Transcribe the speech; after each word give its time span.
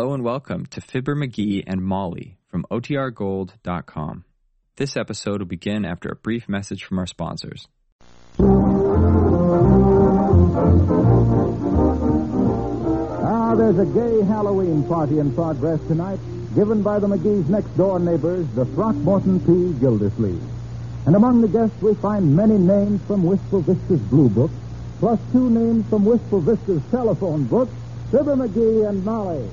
Hello 0.00 0.14
and 0.14 0.24
welcome 0.24 0.64
to 0.64 0.80
Fibber 0.80 1.14
McGee 1.14 1.62
and 1.66 1.82
Molly 1.82 2.38
from 2.48 2.64
OTRGold.com. 2.70 4.24
This 4.76 4.96
episode 4.96 5.40
will 5.40 5.46
begin 5.46 5.84
after 5.84 6.08
a 6.08 6.16
brief 6.16 6.48
message 6.48 6.84
from 6.84 6.98
our 6.98 7.06
sponsors. 7.06 7.68
Ah, 13.18 13.54
there's 13.54 13.78
a 13.78 13.84
gay 13.84 14.22
Halloween 14.24 14.84
party 14.84 15.18
in 15.18 15.34
progress 15.34 15.78
tonight, 15.86 16.18
given 16.54 16.82
by 16.82 16.98
the 16.98 17.06
McGee's 17.06 17.50
next 17.50 17.76
door 17.76 18.00
neighbors, 18.00 18.46
the 18.54 18.64
Throckmorton 18.64 19.40
P. 19.40 19.78
Gildersleeve. 19.80 20.42
And 21.04 21.14
among 21.14 21.42
the 21.42 21.48
guests, 21.48 21.76
we 21.82 21.94
find 21.96 22.34
many 22.34 22.56
names 22.56 23.02
from 23.06 23.22
Wistful 23.24 23.60
Vista's 23.60 24.00
Blue 24.00 24.30
Book, 24.30 24.50
plus 24.98 25.20
two 25.32 25.50
names 25.50 25.86
from 25.90 26.06
Wistful 26.06 26.40
Vista's 26.40 26.80
telephone 26.90 27.44
book, 27.44 27.68
Fibber 28.10 28.34
McGee 28.34 28.88
and 28.88 29.04
Molly. 29.04 29.46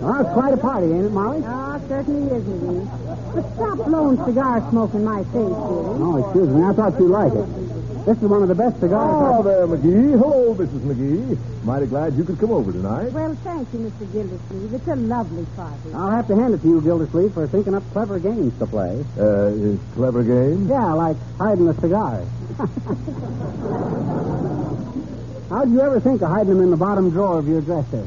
Well, 0.00 0.20
it's 0.20 0.30
quite 0.32 0.54
a 0.54 0.56
party, 0.56 0.86
ain't 0.86 1.06
it, 1.06 1.12
Molly? 1.12 1.42
Ah, 1.44 1.76
it 1.76 1.88
certainly 1.88 2.36
is, 2.36 2.44
McGee. 2.44 3.34
But 3.34 3.54
stop 3.54 3.86
blowing 3.86 4.24
cigar 4.24 4.60
smoke 4.70 4.94
in 4.94 5.04
my 5.04 5.22
face, 5.24 5.32
dearie. 5.34 5.52
Oh, 5.52 6.16
excuse 6.24 6.48
me. 6.48 6.62
I 6.62 6.72
thought 6.72 6.98
you'd 7.00 7.10
like 7.10 7.32
it. 7.32 7.69
This 8.06 8.16
is 8.16 8.22
one 8.24 8.42
of 8.42 8.48
the 8.48 8.54
best 8.54 8.80
cigars. 8.80 9.36
Oh, 9.38 9.42
there, 9.42 9.66
McGee. 9.66 10.18
Hello, 10.18 10.54
Mrs. 10.54 10.80
McGee. 10.80 11.38
Mighty 11.64 11.86
glad 11.86 12.14
you 12.14 12.24
could 12.24 12.38
come 12.40 12.50
over 12.50 12.72
tonight. 12.72 13.12
Well, 13.12 13.36
thank 13.44 13.68
you, 13.72 13.78
Mr. 13.80 14.10
Gildersleeve. 14.12 14.74
It's 14.74 14.88
a 14.88 14.96
lovely 14.96 15.46
party. 15.54 15.92
I'll 15.94 16.10
have 16.10 16.26
to 16.28 16.34
hand 16.36 16.54
it 16.54 16.62
to 16.62 16.68
you, 16.68 16.80
Gildersleeve, 16.80 17.34
for 17.34 17.46
thinking 17.46 17.74
up 17.74 17.82
clever 17.92 18.18
games 18.18 18.58
to 18.58 18.66
play. 18.66 19.04
Uh, 19.18 19.76
clever 19.94 20.22
games? 20.24 20.68
Yeah, 20.70 20.92
like 20.94 21.16
hiding 21.38 21.66
the 21.66 21.74
cigars. 21.74 22.26
How'd 25.50 25.70
you 25.70 25.80
ever 25.80 26.00
think 26.00 26.22
of 26.22 26.30
hiding 26.30 26.54
them 26.54 26.62
in 26.62 26.70
the 26.70 26.76
bottom 26.76 27.10
drawer 27.10 27.38
of 27.38 27.46
your 27.48 27.60
dresser? 27.60 28.04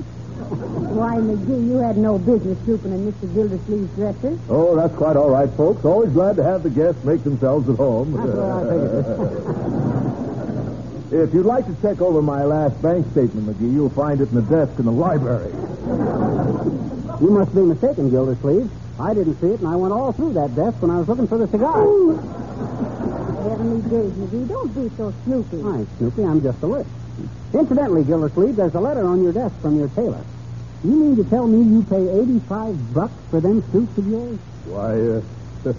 Why, 0.54 1.16
McGee, 1.18 1.68
you 1.68 1.78
had 1.78 1.98
no 1.98 2.18
business 2.20 2.58
snooping 2.66 2.92
in 2.92 3.12
Mr. 3.12 3.34
Gildersleeve's 3.34 3.96
dresser. 3.96 4.38
Oh, 4.50 4.76
that's 4.76 4.96
quite 4.96 5.16
all 5.16 5.30
right, 5.30 5.50
folks. 5.52 5.84
Always 5.86 6.12
glad 6.12 6.36
to 6.38 6.44
have 6.44 6.64
the 6.64 6.70
guests 6.70 7.04
make 7.04 7.24
themselves 7.24 7.68
at 7.70 7.78
home. 7.78 8.14
That's 8.14 8.30
what 8.30 8.46
I 8.46 8.64
figured. 8.70 9.06
if 11.30 11.34
you'd 11.34 11.46
like 11.46 11.66
to 11.66 11.76
check 11.82 12.02
over 12.02 12.22
my 12.22 12.44
last 12.44 12.82
bank 12.82 13.10
statement, 13.12 13.48
McGee, 13.48 13.74
you'll 13.74 13.90
find 13.90 14.22
it 14.22 14.30
in 14.30 14.36
the 14.36 14.42
desk 14.44 14.78
in 14.80 14.86
the 14.86 14.92
library. 14.92 15.52
you 17.22 17.30
must 17.30 17.54
be 17.56 17.62
mistaken, 17.62 18.10
Gildersleeve. 18.10 18.70
I 19.00 19.14
didn't 19.14 19.42
see 19.42 19.48
it, 19.48 19.60
and 19.60 19.68
I 19.68 19.76
went 19.76 19.94
all 19.94 20.14
through 20.14 20.34
that 20.34 20.56
desk 20.56 20.82
when 20.82 20.92
I 20.92 21.00
was 21.00 21.08
looking 21.08 21.28
for 21.28 21.38
the 21.38 21.48
cigar. 21.48 21.82
Heavenly 23.50 23.82
days, 23.90 24.12
McGee, 24.14 24.48
don't 24.48 24.74
be 24.74 24.96
so 24.96 25.14
snoopy. 25.26 25.62
Hi, 25.62 25.86
Snoopy. 25.98 26.24
I'm 26.24 26.42
just 26.42 26.62
a 26.62 26.68
list. 26.68 26.90
Incidentally, 27.54 28.04
Gildersleeve, 28.04 28.56
there's 28.56 28.76
a 28.76 28.80
letter 28.80 29.06
on 29.06 29.24
your 29.24 29.34
desk 29.34 29.54
from 29.62 29.78
your 29.78 29.90
tailor. 29.90 30.24
You 30.84 30.92
mean 30.92 31.16
to 31.16 31.24
tell 31.30 31.48
me 31.48 31.64
you 31.64 31.82
pay 31.84 32.04
85 32.22 32.94
bucks 32.94 33.14
for 33.30 33.40
them 33.40 33.64
suits 33.72 33.98
of 33.98 34.06
yours? 34.08 34.38
Why, 34.68 34.92
uh, 35.00 35.22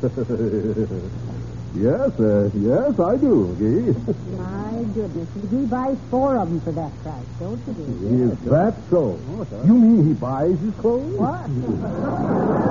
yes, 1.77 2.09
uh, 2.19 2.49
yes, 2.57 2.93
I 2.99 3.17
do, 3.21 3.53
McGee. 3.53 3.93
My 4.39 4.83
goodness, 4.95 5.29
He 5.51 5.67
buys 5.67 5.99
four 6.11 6.39
of 6.41 6.49
them 6.49 6.61
for 6.63 6.73
that 6.73 6.91
price, 7.03 7.27
don't 7.39 7.61
you, 7.67 7.75
dear? 8.01 8.33
Is 8.33 8.39
that 8.49 8.75
so? 8.89 9.21
You 9.67 9.75
mean 9.75 10.07
he 10.09 10.15
buys 10.15 10.59
his 10.61 10.75
clothes? 10.77 11.13
What? 11.21 11.51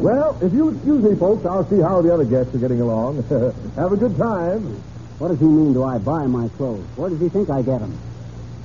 Well, 0.00 0.38
if 0.40 0.54
you 0.54 0.70
excuse 0.70 1.02
me, 1.04 1.14
folks, 1.16 1.44
I'll 1.44 1.68
see 1.68 1.76
how 1.78 2.00
the 2.00 2.14
other 2.14 2.24
guests 2.24 2.54
are 2.54 2.58
getting 2.58 2.80
along. 2.80 3.22
Have 3.76 3.92
a 3.92 3.96
good 3.98 4.16
time. 4.16 4.80
What 5.18 5.28
does 5.28 5.38
he 5.38 5.44
mean, 5.44 5.74
do 5.74 5.84
I 5.84 5.98
buy 5.98 6.24
my 6.26 6.48
clothes? 6.56 6.86
Where 6.96 7.10
does 7.10 7.20
he 7.20 7.28
think 7.28 7.50
I 7.50 7.60
get 7.60 7.80
them? 7.80 7.92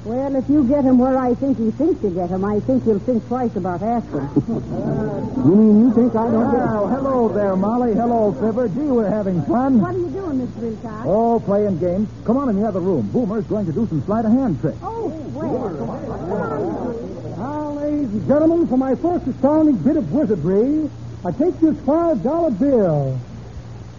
Well, 0.06 0.36
if 0.36 0.48
you 0.48 0.64
get 0.68 0.84
him 0.86 1.00
where 1.00 1.18
I 1.18 1.34
think 1.34 1.58
he 1.58 1.72
thinks 1.72 2.04
you 2.04 2.12
get 2.12 2.30
him, 2.30 2.46
I 2.46 2.60
think 2.60 2.84
he'll 2.84 3.00
think 3.00 3.28
twice 3.28 3.56
about 3.56 3.82
asking. 3.82 4.30
You 4.46 5.56
mean 5.56 5.82
you 5.82 5.94
think 5.94 6.14
I 6.16 6.30
don't 6.30 6.52
get 6.52 6.62
Well, 6.62 6.88
hello 6.88 7.28
there, 7.30 7.56
Molly. 7.56 7.94
Hello, 7.96 8.32
Fibber. 8.34 8.68
Gee, 8.70 8.82
we're 8.82 9.10
having 9.10 9.42
fun. 9.46 9.82
what 9.82 9.96
are 9.96 9.98
you 9.98 10.10
doing, 10.12 10.46
Mr. 10.46 10.58
Wilcox? 10.62 11.06
Oh, 11.08 11.40
playing 11.40 11.80
games. 11.80 12.08
Come 12.24 12.38
on 12.38 12.50
in 12.50 12.62
the 12.62 12.68
other 12.68 12.82
room. 12.82 13.10
Boomer's 13.10 13.46
going 13.46 13.66
to 13.66 13.72
do 13.74 13.88
some 13.88 14.04
sleight 14.06 14.26
of 14.26 14.32
hand 14.32 14.62
tricks. 14.62 14.78
Oh, 14.84 15.08
well. 15.34 15.70
Now, 17.38 17.72
ladies 17.72 18.14
and 18.14 18.28
gentlemen, 18.28 18.68
for 18.68 18.78
my 18.78 18.94
first 18.94 19.26
astounding 19.26 19.78
bit 19.78 19.98
of 19.98 20.12
wizardry, 20.12 20.88
I 21.26 21.32
take 21.32 21.60
this 21.60 21.80
five 21.82 22.22
dollar 22.22 22.52
bill. 22.52 23.18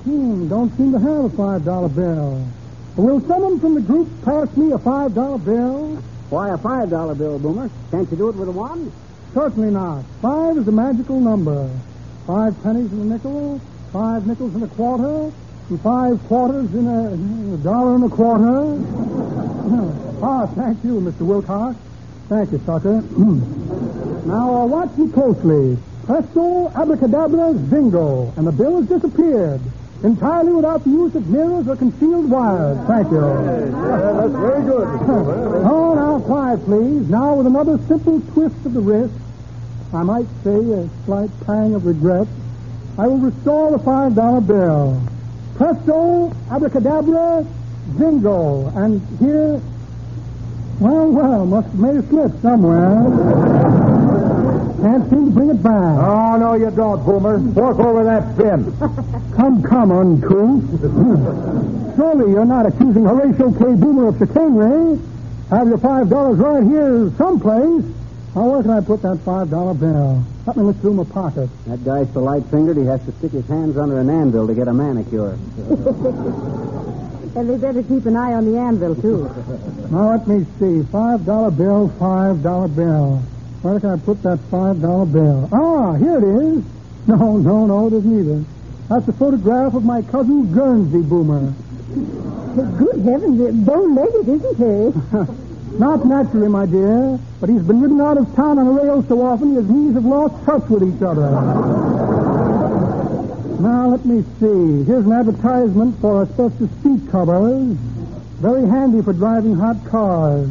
Hmm, 0.05 0.47
don't 0.49 0.71
seem 0.77 0.93
to 0.93 1.01
have 1.01 1.25
a 1.25 1.31
five 1.31 1.65
dollar 1.65 1.89
bill. 1.89 2.47
Will 2.97 3.21
someone 3.27 3.61
from 3.61 3.75
the 3.75 3.81
group 3.83 4.09
pass 4.25 4.57
me 4.57 4.73
a 4.73 4.79
five 4.79 5.15
dollar 5.15 5.39
bill? 5.39 6.03
Why, 6.29 6.51
a 6.51 6.59
$5 6.59 7.19
bill, 7.19 7.39
Boomer. 7.39 7.71
Can't 7.93 8.11
you 8.11 8.17
do 8.17 8.29
it 8.29 8.35
with 8.35 8.49
a 8.49 8.53
one? 8.53 8.91
Certainly 9.33 9.71
not. 9.71 10.05
Five 10.21 10.59
is 10.59 10.67
a 10.67 10.73
magical 10.73 11.21
number. 11.21 11.71
Five 12.27 12.61
pennies 12.65 12.93
in 12.93 13.01
a 13.01 13.05
nickel, 13.05 13.61
five 13.93 14.27
nickels 14.27 14.57
in 14.57 14.65
a 14.65 14.69
quarter, 14.69 15.33
and 15.69 15.81
five 15.83 16.19
quarters 16.27 16.75
in 16.75 16.89
a, 16.89 17.13
in 17.13 17.55
a 17.55 17.57
dollar 17.59 17.95
and 17.95 18.05
a 18.05 18.09
quarter. 18.09 18.43
ah, 20.23 20.47
thank 20.57 20.83
you, 20.83 20.99
Mr. 21.01 21.21
Wilcox. 21.21 21.79
Thank 22.29 22.51
you, 22.51 22.59
sucker. 22.67 23.01
now, 24.27 24.63
uh, 24.63 24.67
watch 24.67 24.97
me 24.97 25.13
closely. 25.13 25.79
Presto, 26.07 26.73
abracadabra, 26.75 27.55
zingo, 27.71 28.37
and 28.37 28.49
the 28.49 28.53
bill 28.53 28.83
has 28.83 28.89
disappeared. 28.89 29.61
Entirely 30.07 30.53
without 30.53 30.85
the 30.85 30.91
use 30.91 31.17
of 31.17 31.29
mirrors 31.29 31.67
or 31.67 31.75
concealed 31.75 32.31
wires. 32.31 32.79
Thank 32.87 33.11
you. 33.11 33.21
that's 33.21 34.33
very 34.33 34.63
good. 34.63 34.87
oh, 35.67 35.95
now, 35.97 36.21
quiet, 36.21 36.65
please. 36.65 37.11
Now, 37.11 37.35
with 37.35 37.49
another 37.49 37.77
simple 37.89 38.21
twist 38.33 38.55
of 38.65 38.75
the 38.75 38.81
wrist, 38.81 39.13
I 39.93 40.05
might 40.05 40.29
say 40.45 40.55
a 40.55 40.89
slight 41.07 41.31
pang 41.45 41.75
of 41.75 41.87
regret, 41.87 42.29
I 42.97 43.09
will 43.09 43.19
restore 43.19 43.73
the 43.73 43.81
five 43.81 44.15
dollar 44.15 44.41
bill. 44.41 45.03
Presto, 45.57 46.33
abracadabra, 46.53 47.45
zingo, 47.97 48.73
and 48.77 49.01
here, 49.19 49.61
well, 50.79 51.11
well, 51.11 51.47
must 51.47 51.67
have 51.67 51.81
made 51.81 51.97
a 51.97 52.07
slip 52.07 52.31
somewhere. 52.43 53.96
Can't 54.87 55.11
seem 55.11 55.25
to 55.25 55.31
bring 55.33 55.51
it 55.51 55.61
back. 55.65 55.99
Oh, 55.99 56.37
no, 56.39 56.55
you 56.55 56.71
don't, 56.71 57.05
Boomer. 57.05 57.43
Fork 57.55 57.81
over 57.81 58.05
that 58.05 58.37
bin. 58.39 58.71
come, 59.35 59.61
come, 59.61 59.91
uncouth. 59.91 60.63
Surely 61.97 62.31
you're 62.31 62.45
not 62.45 62.67
accusing 62.67 63.03
Horatio 63.03 63.51
K. 63.51 63.65
Boomer 63.75 64.07
of 64.07 64.19
chicanery. 64.19 65.01
Have 65.51 65.67
your 65.67 65.79
five 65.79 66.09
dollars 66.09 66.39
right 66.39 66.63
here 66.63 67.11
someplace. 67.19 67.83
Now, 68.37 68.47
where 68.47 68.63
can 68.63 68.71
I 68.71 68.81
put 68.81 69.03
that 69.03 69.19
five 69.25 69.51
dollar 69.51 69.75
bill? 69.75 70.23
Let 70.47 70.57
me 70.57 70.63
look 70.63 70.81
through 70.81 70.95
my 70.95 71.05
pocket. 71.05 71.51
That 71.67 71.85
guy's 71.85 72.13
so 72.13 72.21
light 72.21 72.45
fingered 72.45 72.77
he 72.77 72.85
has 72.85 73.05
to 73.07 73.13
stick 73.19 73.33
his 73.33 73.49
hands 73.49 73.77
under 73.77 73.99
an 73.99 74.09
anvil 74.09 74.47
to 74.47 74.55
get 74.55 74.69
a 74.69 74.73
manicure. 74.73 75.33
And 77.35 77.51
they 77.51 77.59
better 77.59 77.83
keep 77.83 78.07
an 78.07 78.15
eye 78.15 78.35
on 78.35 78.45
the 78.45 78.57
anvil, 78.57 78.95
too. 78.95 79.29
Now, 79.91 80.11
let 80.11 80.29
me 80.29 80.47
see. 80.61 80.85
Five 80.93 81.27
dollar 81.27 81.51
bill, 81.51 81.89
five 81.99 82.41
dollar 82.41 82.69
bill. 82.69 83.21
Where 83.67 83.81
can 83.81 83.91
I 83.91 83.97
put 83.97 84.23
that 84.23 84.39
five 84.49 84.81
dollar 84.81 85.07
bill? 85.07 85.49
Ah, 85.51 85.95
here 85.95 86.19
it 86.19 86.23
is. 86.23 86.65
No, 87.09 87.37
no, 87.37 87.67
no, 87.67 87.89
it 87.89 87.95
isn't 87.95 88.21
either. 88.21 88.45
That's 88.89 89.09
a 89.09 89.13
photograph 89.13 89.75
of 89.75 89.85
my 89.85 90.03
cousin 90.03 90.55
Guernsey 90.55 91.03
Boomer. 91.03 91.53
Good 92.79 93.01
heavens, 93.01 93.67
bow-legged, 93.67 94.29
isn't 94.29 94.57
he? 94.57 95.79
Not 95.81 96.07
naturally, 96.07 96.47
my 96.47 96.67
dear, 96.67 97.19
but 97.41 97.49
he's 97.49 97.63
been 97.63 97.81
ridden 97.81 98.01
out 98.01 98.19
of 98.19 98.33
town 98.37 98.61
on 98.61 98.69
a 98.69 98.71
rail 98.71 99.03
so 99.03 99.21
often 99.27 99.57
his 99.57 99.69
knees 99.69 99.95
have 99.95 100.05
lost 100.05 100.45
touch 100.45 100.63
with 100.71 100.85
each 100.85 101.03
other. 101.03 101.29
now, 103.61 103.89
let 103.89 104.05
me 104.05 104.23
see. 104.39 104.85
Here's 104.85 105.07
an 105.07 105.13
advertisement 105.13 106.01
for 106.01 106.23
asbestos 106.23 106.71
seat 106.85 107.11
covers. 107.11 107.77
Very 108.39 108.65
handy 108.69 109.03
for 109.03 109.13
driving 109.13 109.57
hot 109.57 109.85
cars. 109.87 110.49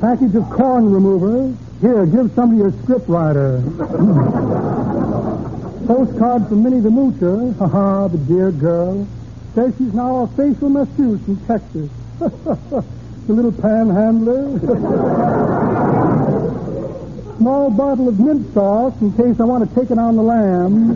Package 0.00 0.34
of 0.34 0.50
corn 0.50 0.90
remover. 0.92 1.54
Here, 1.80 2.04
give 2.06 2.32
some 2.34 2.50
to 2.50 2.56
your 2.56 2.72
scriptwriter. 2.72 3.62
Postcard 5.86 6.48
from 6.48 6.62
Minnie 6.62 6.80
the 6.80 6.88
Moocher. 6.88 7.56
Ha 7.58 7.68
ha, 7.68 8.08
the 8.08 8.18
dear 8.18 8.50
girl. 8.50 9.06
Says 9.54 9.72
she's 9.78 9.94
now 9.94 10.24
a 10.24 10.26
facial 10.28 10.68
masseuse 10.68 11.26
in 11.28 11.36
Texas. 11.46 11.90
the 12.18 12.84
little 13.28 13.52
panhandler. 13.52 14.58
Small 17.38 17.70
bottle 17.70 18.08
of 18.08 18.18
mint 18.18 18.52
sauce 18.54 18.94
in 19.00 19.12
case 19.12 19.38
I 19.40 19.44
want 19.44 19.68
to 19.68 19.74
take 19.74 19.90
it 19.90 19.98
on 19.98 20.16
the 20.16 20.22
lamb. 20.22 20.92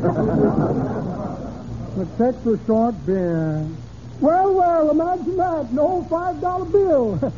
a 2.00 2.06
check 2.16 2.34
for 2.42 2.58
short 2.66 2.94
beer. 3.04 3.66
Well, 4.20 4.54
well, 4.54 4.90
imagine 4.90 5.36
that. 5.36 5.72
No 5.72 6.04
five 6.08 6.40
dollar 6.40 6.64
bill. 6.64 7.32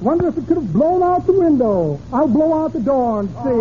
Wonder 0.00 0.28
if 0.28 0.38
it 0.38 0.46
could 0.46 0.56
have 0.56 0.72
blown 0.72 1.02
out 1.02 1.26
the 1.26 1.32
window. 1.34 2.00
I'll 2.10 2.26
blow 2.26 2.64
out 2.64 2.72
the 2.72 2.80
door 2.80 3.20
and 3.20 3.28
see. 3.28 3.60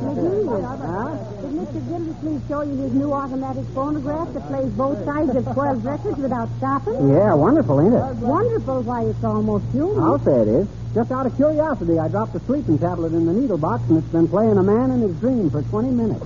McGee, 0.00 0.48
huh? 0.80 1.12
Did 1.42 1.52
Mr. 1.60 1.80
Gildersleeve 1.88 2.42
show 2.48 2.62
you 2.62 2.76
his 2.78 2.94
new 2.94 3.12
automatic 3.12 3.66
phonograph 3.74 4.32
that 4.32 4.46
plays 4.46 4.72
both 4.72 5.04
sides 5.04 5.36
of 5.36 5.44
12 5.52 5.84
records 5.84 6.16
without 6.16 6.48
stopping? 6.56 7.10
Yeah, 7.10 7.34
wonderful, 7.34 7.82
ain't 7.82 7.92
it? 7.92 8.16
Wonderful. 8.24 8.82
Why, 8.82 9.04
it's 9.04 9.22
almost 9.22 9.66
human. 9.72 10.02
I'll 10.02 10.18
say 10.24 10.40
it 10.40 10.48
is. 10.48 10.66
Just 10.94 11.12
out 11.12 11.26
of 11.26 11.36
curiosity, 11.36 11.98
I 11.98 12.08
dropped 12.08 12.34
a 12.34 12.40
sleeping 12.40 12.78
tablet 12.78 13.12
in 13.12 13.26
the 13.26 13.32
needle 13.34 13.58
box, 13.58 13.82
and 13.90 13.98
it's 13.98 14.08
been 14.08 14.28
playing 14.28 14.56
a 14.56 14.62
man 14.62 14.90
in 14.90 15.02
his 15.02 15.14
dream 15.20 15.50
for 15.50 15.60
20 15.60 15.90
minutes. 15.90 16.24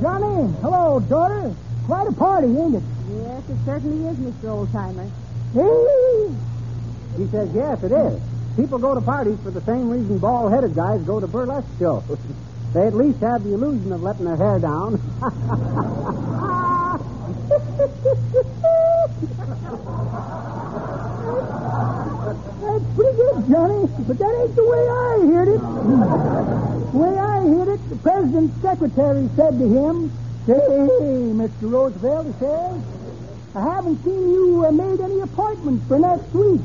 Well, 0.00 0.18
hello 0.18 0.20
there, 0.20 0.48
Johnny. 0.48 0.56
Hello, 0.62 1.00
daughter. 1.00 1.54
Quite 1.86 2.08
a 2.08 2.12
party, 2.12 2.48
ain't 2.48 2.74
it? 2.76 2.82
Yes, 3.08 3.42
it 3.48 3.56
certainly 3.64 4.08
is, 4.08 4.16
Mr. 4.18 4.48
Oldtimer. 4.50 5.10
Hey, 5.54 6.34
He 7.16 7.26
says, 7.30 7.48
yes, 7.54 7.82
it 7.82 7.92
is. 7.92 8.20
People 8.56 8.78
go 8.78 8.94
to 8.94 9.00
parties 9.00 9.38
for 9.42 9.50
the 9.50 9.60
same 9.62 9.88
reason 9.88 10.18
bald-headed 10.18 10.74
guys 10.74 11.00
go 11.02 11.20
to 11.20 11.26
burlesque 11.26 11.68
shows. 11.78 12.04
They 12.74 12.88
at 12.88 12.94
least 12.94 13.20
have 13.20 13.42
the 13.42 13.54
illusion 13.54 13.90
of 13.92 14.02
letting 14.02 14.26
their 14.26 14.36
hair 14.36 14.58
down. 14.58 15.00
that's 22.60 22.85
pretty 22.96 23.16
good, 23.16 23.48
Johnny. 23.48 23.86
But 24.08 24.18
that 24.18 24.34
ain't 24.40 24.56
the 24.56 24.64
way 24.64 24.88
I 24.88 25.12
heard 25.28 25.48
it. 25.48 25.60
the 25.60 26.98
way 26.98 27.18
I 27.18 27.40
heard 27.40 27.68
it, 27.68 27.90
the 27.90 27.96
president's 27.96 28.62
secretary 28.62 29.28
said 29.36 29.58
to 29.58 29.68
him, 29.68 30.10
Say, 30.46 30.54
Mr. 30.54 31.70
Roosevelt, 31.70 32.26
he 32.26 32.32
says, 32.38 32.82
I 33.54 33.60
haven't 33.60 34.02
seen 34.04 34.32
you 34.32 34.64
uh, 34.66 34.70
made 34.72 35.00
any 35.00 35.20
appointments 35.20 35.86
for 35.88 35.98
next 35.98 36.32
week. 36.32 36.60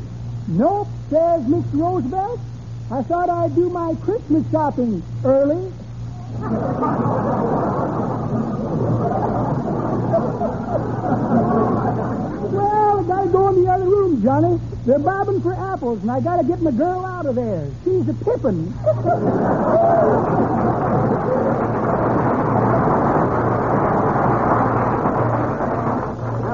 Nope, 0.47 0.87
says 1.09 1.41
Mr. 1.43 1.73
Roosevelt. 1.73 2.39
I 2.91 3.03
thought 3.03 3.29
I'd 3.29 3.55
do 3.55 3.69
my 3.69 3.95
Christmas 4.03 4.43
shopping 4.51 5.03
early. 5.23 5.71
I 13.01 13.03
gotta 13.03 13.29
go 13.29 13.49
in 13.49 13.63
the 13.63 13.71
other 13.71 13.85
room, 13.85 14.21
Johnny. 14.21 14.59
They're 14.85 14.99
bobbing 14.99 15.41
for 15.41 15.53
apples, 15.53 16.03
and 16.03 16.11
I 16.11 16.19
gotta 16.19 16.47
get 16.47 16.61
my 16.61 16.69
girl 16.69 17.03
out 17.03 17.25
of 17.25 17.33
there. 17.33 17.67
She's 17.83 18.07
a 18.07 18.13
pippin. 18.13 18.71
well, 18.77 20.19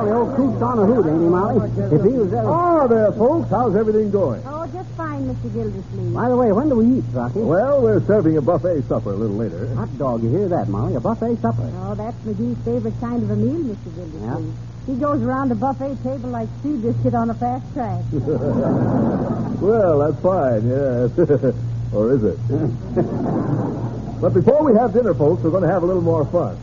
the 0.05 0.13
old 0.13 0.35
coot's 0.37 0.61
on 0.61 0.79
a 0.79 0.85
hoot, 0.85 1.05
ain't 1.05 1.19
he, 1.19 1.27
Molly? 1.27 1.67
If 1.67 2.01
he 2.01 2.17
was 2.17 2.31
ever... 2.31 2.47
Oh, 2.47 2.87
there, 2.87 3.11
folks. 3.11 3.49
How's 3.49 3.75
everything 3.75 4.09
going? 4.09 4.41
Oh, 4.45 4.65
just 4.71 4.87
fine, 4.91 5.27
Mr. 5.27 5.51
Gildersleeve. 5.53 6.13
By 6.13 6.29
the 6.29 6.37
way, 6.37 6.53
when 6.53 6.69
do 6.69 6.77
we 6.77 6.99
eat, 6.99 7.03
Throcky? 7.11 7.45
Well, 7.45 7.81
we're 7.81 7.99
serving 8.07 8.37
a 8.37 8.41
buffet 8.41 8.83
supper 8.87 9.11
a 9.11 9.15
little 9.17 9.35
later. 9.35 9.67
Hot 9.75 9.97
dog, 9.97 10.23
you 10.23 10.29
hear 10.29 10.47
that, 10.47 10.69
Molly? 10.69 10.95
A 10.95 11.01
buffet 11.01 11.41
supper. 11.41 11.69
Oh, 11.83 11.93
that's 11.95 12.15
McGee's 12.23 12.57
favorite 12.63 12.97
kind 13.01 13.21
of 13.21 13.31
a 13.31 13.35
meal, 13.35 13.75
Mr. 13.75 13.93
Gildersleeve. 13.95 14.21
Yeah? 14.21 14.39
He 14.87 14.95
goes 14.95 15.21
around 15.21 15.49
the 15.49 15.55
buffet 15.55 16.01
table 16.01 16.29
like 16.29 16.47
Steve 16.61 16.81
just 16.81 16.99
hit 16.99 17.13
on 17.13 17.29
a 17.29 17.33
fast 17.35 17.71
track. 17.73 18.01
Well, 19.57 19.97
that's 19.99 20.21
fine, 20.21 20.69
yes. 20.69 21.11
or 21.91 22.13
is 22.13 22.23
it? 22.23 22.37
but 24.21 24.29
before 24.29 24.63
we 24.63 24.77
have 24.77 24.93
dinner, 24.93 25.15
folks, 25.15 25.41
we're 25.41 25.49
going 25.49 25.63
to 25.63 25.69
have 25.69 25.81
a 25.81 25.85
little 25.87 26.03
more 26.03 26.25
fun. 26.25 26.55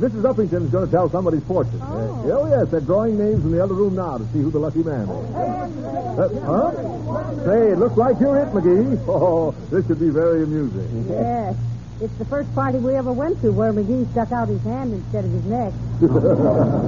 Mrs. 0.00 0.22
Uppington 0.22 0.64
is 0.64 0.70
going 0.70 0.86
to 0.86 0.90
tell 0.90 1.10
somebody's 1.10 1.44
fortune. 1.44 1.78
Oh. 1.82 2.24
Uh, 2.24 2.32
oh, 2.32 2.46
yes, 2.48 2.70
they're 2.70 2.80
drawing 2.80 3.18
names 3.18 3.44
in 3.44 3.52
the 3.52 3.62
other 3.62 3.74
room 3.74 3.94
now 3.96 4.16
to 4.16 4.24
see 4.32 4.40
who 4.40 4.50
the 4.50 4.58
lucky 4.58 4.82
man 4.82 5.02
is. 5.02 5.34
Uh, 5.36 6.28
huh? 6.46 7.44
Say, 7.44 7.72
it 7.72 7.78
looks 7.78 7.98
like 7.98 8.18
you're 8.18 8.38
it, 8.38 8.48
McGee. 8.48 8.98
Oh, 9.06 9.54
this 9.70 9.86
should 9.86 10.00
be 10.00 10.08
very 10.08 10.42
amusing. 10.42 11.06
yes. 11.10 11.54
It's 12.02 12.12
the 12.14 12.24
first 12.24 12.52
party 12.52 12.78
we 12.78 12.96
ever 12.96 13.12
went 13.12 13.40
to 13.42 13.52
where 13.52 13.72
McGee 13.72 14.10
stuck 14.10 14.32
out 14.32 14.48
his 14.48 14.60
hand 14.62 14.92
instead 14.92 15.24
of 15.24 15.30
his 15.30 15.44
neck. 15.44 15.72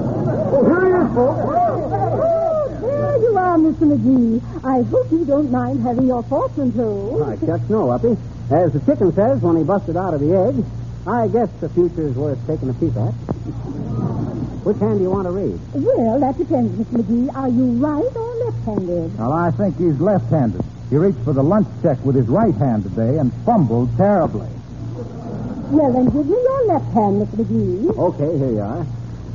Oh, 0.57 0.65
here 0.65 0.87
he 0.87 0.93
is, 0.93 1.15
folks. 1.15 1.41
Oh, 1.47 2.79
there 2.81 3.19
you 3.23 3.37
are, 3.37 3.57
Mr. 3.59 3.87
McGee. 3.91 4.65
I 4.65 4.83
hope 4.83 5.11
you 5.11 5.25
don't 5.25 5.51
mind 5.51 5.83
having 5.83 6.07
your 6.07 6.23
fortune 6.25 6.73
told. 6.73 7.23
I 7.23 7.37
shucks 7.45 7.69
no, 7.69 7.91
Uppy. 7.91 8.17
As 8.51 8.73
the 8.73 8.81
chicken 8.81 9.13
says 9.15 9.41
when 9.41 9.57
he 9.57 9.65
busted 9.65 9.97
out 9.97 10.15
of 10.15 10.21
the 10.21 10.35
egg, 10.37 10.65
I 11.07 11.29
guess 11.29 11.49
the 11.61 11.69
future's 11.69 12.15
worth 12.15 12.39
taking 12.47 12.69
a 12.71 12.75
peek 12.75 12.95
at. 12.97 13.13
Which 14.65 14.79
hand 14.79 14.99
do 14.99 15.03
you 15.05 15.11
want 15.11 15.27
to 15.27 15.33
read? 15.33 15.59
Well, 15.75 16.21
that 16.21 16.39
depends, 16.39 16.73
Mr. 16.79 17.03
McGee. 17.03 17.35
Are 17.35 17.49
you 17.49 17.65
right 17.85 18.17
or 18.17 18.35
left-handed? 18.47 19.19
Well, 19.19 19.33
I 19.33 19.51
think 19.53 19.77
he's 19.79 19.99
left-handed. 20.01 20.63
He 20.91 20.97
reached 20.97 21.19
for 21.25 21.33
the 21.33 21.43
lunch 21.43 21.67
check 21.83 21.99
with 22.05 22.15
his 22.17 22.29
right 22.29 22.55
hand 22.55 22.85
today 22.85 23.19
and 23.19 23.33
fumbled 23.45 23.97
terribly. 23.97 24.49
Well, 25.71 25.93
then 25.93 26.05
give 26.07 26.27
me 26.27 26.37
your 26.37 26.65
left 26.67 26.93
hand, 26.93 27.23
Mr. 27.23 27.37
McGee. 27.45 27.97
Okay, 27.97 28.39
here 28.39 28.51
you 28.51 28.61
are. 28.61 28.87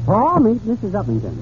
Paul, 0.05 0.39
meet 0.39 0.61
Mrs. 0.61 0.91
Uppington. 0.91 1.35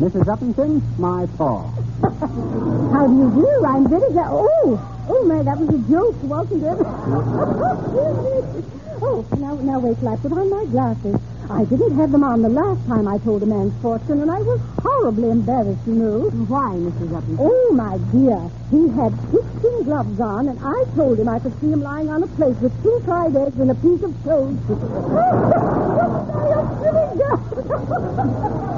Mrs. 0.00 0.24
Uppington, 0.24 0.80
my 0.98 1.26
Paul. 1.36 1.70
How 2.92 3.06
do 3.06 3.14
you 3.14 3.30
do? 3.30 3.64
I'm 3.64 3.86
very 3.88 4.10
glad. 4.12 4.28
Oh, 4.30 4.80
oh, 5.08 5.24
my, 5.24 5.42
that 5.42 5.58
was 5.58 5.68
a 5.68 5.78
joke, 5.90 6.16
wasn't 6.22 6.62
it? 6.64 6.78
oh, 9.02 9.24
now, 9.38 9.54
now 9.56 9.78
wait 9.78 9.98
till 10.00 10.08
I 10.08 10.16
put 10.16 10.32
on 10.32 10.50
my 10.50 10.64
glasses. 10.66 11.20
I 11.50 11.64
didn't 11.64 11.96
have 11.96 12.12
them 12.12 12.24
on 12.24 12.42
the 12.42 12.48
last 12.48 12.86
time 12.86 13.06
I 13.08 13.18
told 13.18 13.42
a 13.42 13.46
man's 13.46 13.74
fortune, 13.82 14.20
and 14.22 14.30
I 14.30 14.38
was 14.38 14.60
horribly 14.82 15.30
embarrassed, 15.30 15.80
you 15.86 15.94
know. 15.94 16.20
Why, 16.48 16.74
Mrs. 16.74 17.10
Uppington? 17.10 17.36
Oh, 17.38 17.72
my 17.72 17.98
dear. 18.10 18.50
He 18.70 18.88
had 18.96 19.12
16 19.30 19.82
gloves 19.84 20.20
on, 20.20 20.48
and 20.48 20.58
I 20.60 20.84
told 20.94 21.18
him 21.18 21.28
I 21.28 21.38
could 21.38 21.58
see 21.60 21.70
him 21.70 21.82
lying 21.82 22.08
on 22.08 22.22
a 22.22 22.26
plate 22.26 22.56
with 22.62 22.72
two 22.82 23.00
fried 23.04 23.36
eggs 23.36 23.58
and 23.58 23.70
a 23.70 23.74
piece 23.74 24.02
of 24.02 24.14
toast. 24.24 24.58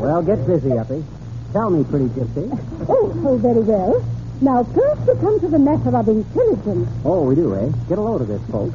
Well, 0.00 0.22
get 0.22 0.46
busy, 0.46 0.76
Uppy. 0.78 1.04
Tell 1.52 1.70
me, 1.70 1.84
pretty 1.84 2.06
gypsy. 2.06 2.48
Oh, 2.88 3.12
oh, 3.26 3.36
very 3.36 3.60
well. 3.60 4.04
Now, 4.40 4.64
first 4.64 5.00
we 5.06 5.14
come 5.20 5.40
to 5.40 5.48
the 5.48 5.58
matter 5.58 5.94
of 5.96 6.08
intelligence. 6.08 6.88
Oh, 7.04 7.22
we 7.22 7.34
do, 7.34 7.54
eh? 7.54 7.70
Get 7.88 7.98
a 7.98 8.00
load 8.00 8.22
of 8.22 8.28
this, 8.28 8.40
folks. 8.50 8.74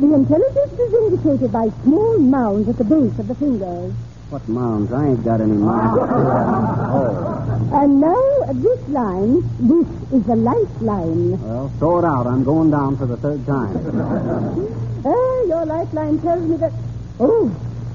The 0.00 0.12
intelligence 0.12 0.72
is 0.72 0.92
indicated 0.92 1.52
by 1.52 1.68
small 1.84 2.18
mounds 2.18 2.68
at 2.68 2.78
the 2.78 2.84
base 2.84 3.16
of 3.18 3.28
the 3.28 3.34
fingers. 3.36 3.92
What 4.30 4.48
mounds? 4.48 4.92
I 4.92 5.06
ain't 5.08 5.24
got 5.24 5.40
any 5.40 5.52
mounds. 5.52 6.00
oh. 6.02 7.40
And 7.74 8.00
now, 8.00 8.52
this 8.52 8.88
line, 8.88 9.42
this 9.58 9.86
is 10.12 10.24
the 10.26 10.36
lifeline. 10.36 11.40
Well, 11.40 11.72
throw 11.78 11.98
it 11.98 12.04
out. 12.04 12.26
I'm 12.26 12.44
going 12.44 12.70
down 12.70 12.96
for 12.96 13.06
the 13.06 13.16
third 13.16 13.44
time. 13.46 13.74
oh, 15.04 15.44
your 15.48 15.64
lifeline 15.64 16.20
tells 16.20 16.42
me 16.48 16.56
that... 16.56 16.72
Oh, 17.20 17.50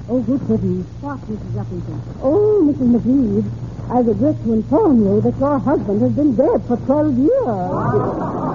oh, 0.08 0.20
good 0.20 0.40
heavens. 0.40 0.86
What, 1.00 1.20
Mrs. 1.20 1.64
Uppington? 1.64 2.00
Oh, 2.22 2.62
Mrs. 2.64 2.96
McGee, 2.96 3.44
I 3.90 4.00
regret 4.00 4.36
to 4.44 4.52
inform 4.52 5.02
you 5.04 5.20
that 5.20 5.38
your 5.38 5.58
husband 5.58 6.02
has 6.02 6.12
been 6.12 6.36
dead 6.36 6.62
for 6.66 6.76
12 6.76 7.18
years. 7.18 8.49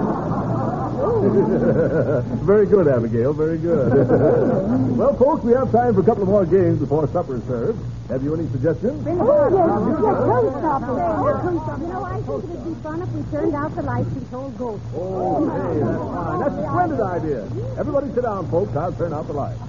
very 2.44 2.66
good, 2.66 2.88
Abigail. 2.88 3.32
Very 3.32 3.58
good. 3.58 4.08
well, 4.96 5.14
folks, 5.16 5.44
we 5.44 5.52
have 5.52 5.70
time 5.72 5.94
for 5.94 6.00
a 6.00 6.04
couple 6.04 6.22
of 6.22 6.28
more 6.28 6.46
games 6.46 6.78
before 6.78 7.08
supper 7.08 7.36
is 7.36 7.44
served. 7.44 7.78
Have 8.08 8.22
you 8.22 8.34
any 8.34 8.48
suggestions? 8.50 9.04
Oh, 9.06 9.48
yes, 9.50 9.66
yes, 9.98 10.16
don't 10.26 10.52
stop 10.58 10.82
it. 10.82 10.88
Oh, 10.88 11.40
don't 11.42 11.60
stop. 11.64 11.80
You 11.80 11.86
know, 11.88 12.04
I 12.04 12.14
think 12.22 12.28
it 12.28 12.50
would 12.50 12.64
be 12.64 12.74
fun 12.82 13.02
if 13.02 13.08
we 13.10 13.22
turned 13.30 13.54
out 13.54 13.74
the 13.74 13.82
lights 13.82 14.08
and 14.08 14.30
told 14.30 14.56
ghosts. 14.58 14.86
Oh, 14.94 15.48
hey, 15.50 15.80
that's 15.80 15.98
fine. 15.98 16.40
That's 16.40 16.54
a 16.54 16.62
splendid 16.70 17.00
idea. 17.00 17.42
Everybody 17.78 18.14
sit 18.14 18.22
down, 18.22 18.48
folks. 18.50 18.76
I'll 18.76 18.92
turn 18.92 19.12
out 19.12 19.26
the 19.26 19.32
lights. 19.32 19.60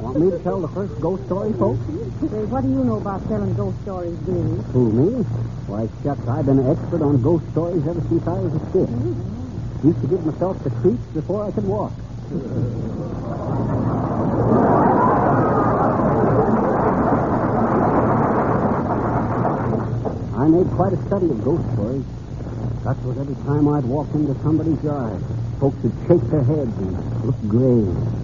Me 0.14 0.30
to 0.30 0.38
tell 0.44 0.60
the 0.60 0.68
first 0.68 0.94
ghost 1.00 1.26
story, 1.26 1.52
folks? 1.54 1.82
Say, 2.30 2.46
what 2.46 2.62
do 2.62 2.70
you 2.70 2.86
know 2.86 3.02
about 3.02 3.26
telling 3.26 3.52
ghost 3.58 3.74
stories, 3.82 4.14
dearie? 4.22 4.62
Who, 4.70 4.92
me? 4.94 5.24
Why, 5.66 5.90
shucks, 6.06 6.22
I've 6.30 6.46
been 6.46 6.62
an 6.62 6.70
expert 6.70 7.02
on 7.02 7.20
ghost 7.20 7.42
stories 7.50 7.82
ever 7.82 7.98
since 8.06 8.22
I 8.22 8.38
was 8.38 8.54
a 8.54 8.62
kid. 8.70 8.86
Mm-hmm. 8.94 9.88
Used 9.90 10.00
to 10.02 10.06
give 10.06 10.22
myself 10.24 10.62
the 10.62 10.70
creeps 10.70 11.02
before 11.18 11.42
I 11.42 11.50
could 11.50 11.66
walk. 11.66 11.90
I 20.38 20.46
made 20.46 20.70
quite 20.78 20.94
a 20.94 21.00
study 21.10 21.26
of 21.26 21.42
ghost 21.42 21.66
stories. 21.74 22.06
That 22.86 23.02
was 23.02 23.18
every 23.18 23.34
time 23.50 23.66
I'd 23.66 23.84
walk 23.90 24.06
into 24.14 24.38
somebody's 24.46 24.78
yard. 24.86 25.18
Folks 25.58 25.82
would 25.82 25.96
shake 26.06 26.22
their 26.30 26.46
heads 26.46 26.70
and 26.78 27.26
look 27.26 27.40
grave. 27.50 28.23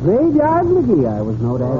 Graveyard 0.00 0.64
McGee, 0.64 1.04
I 1.12 1.20
was 1.20 1.38
known 1.40 1.60
as. 1.60 1.76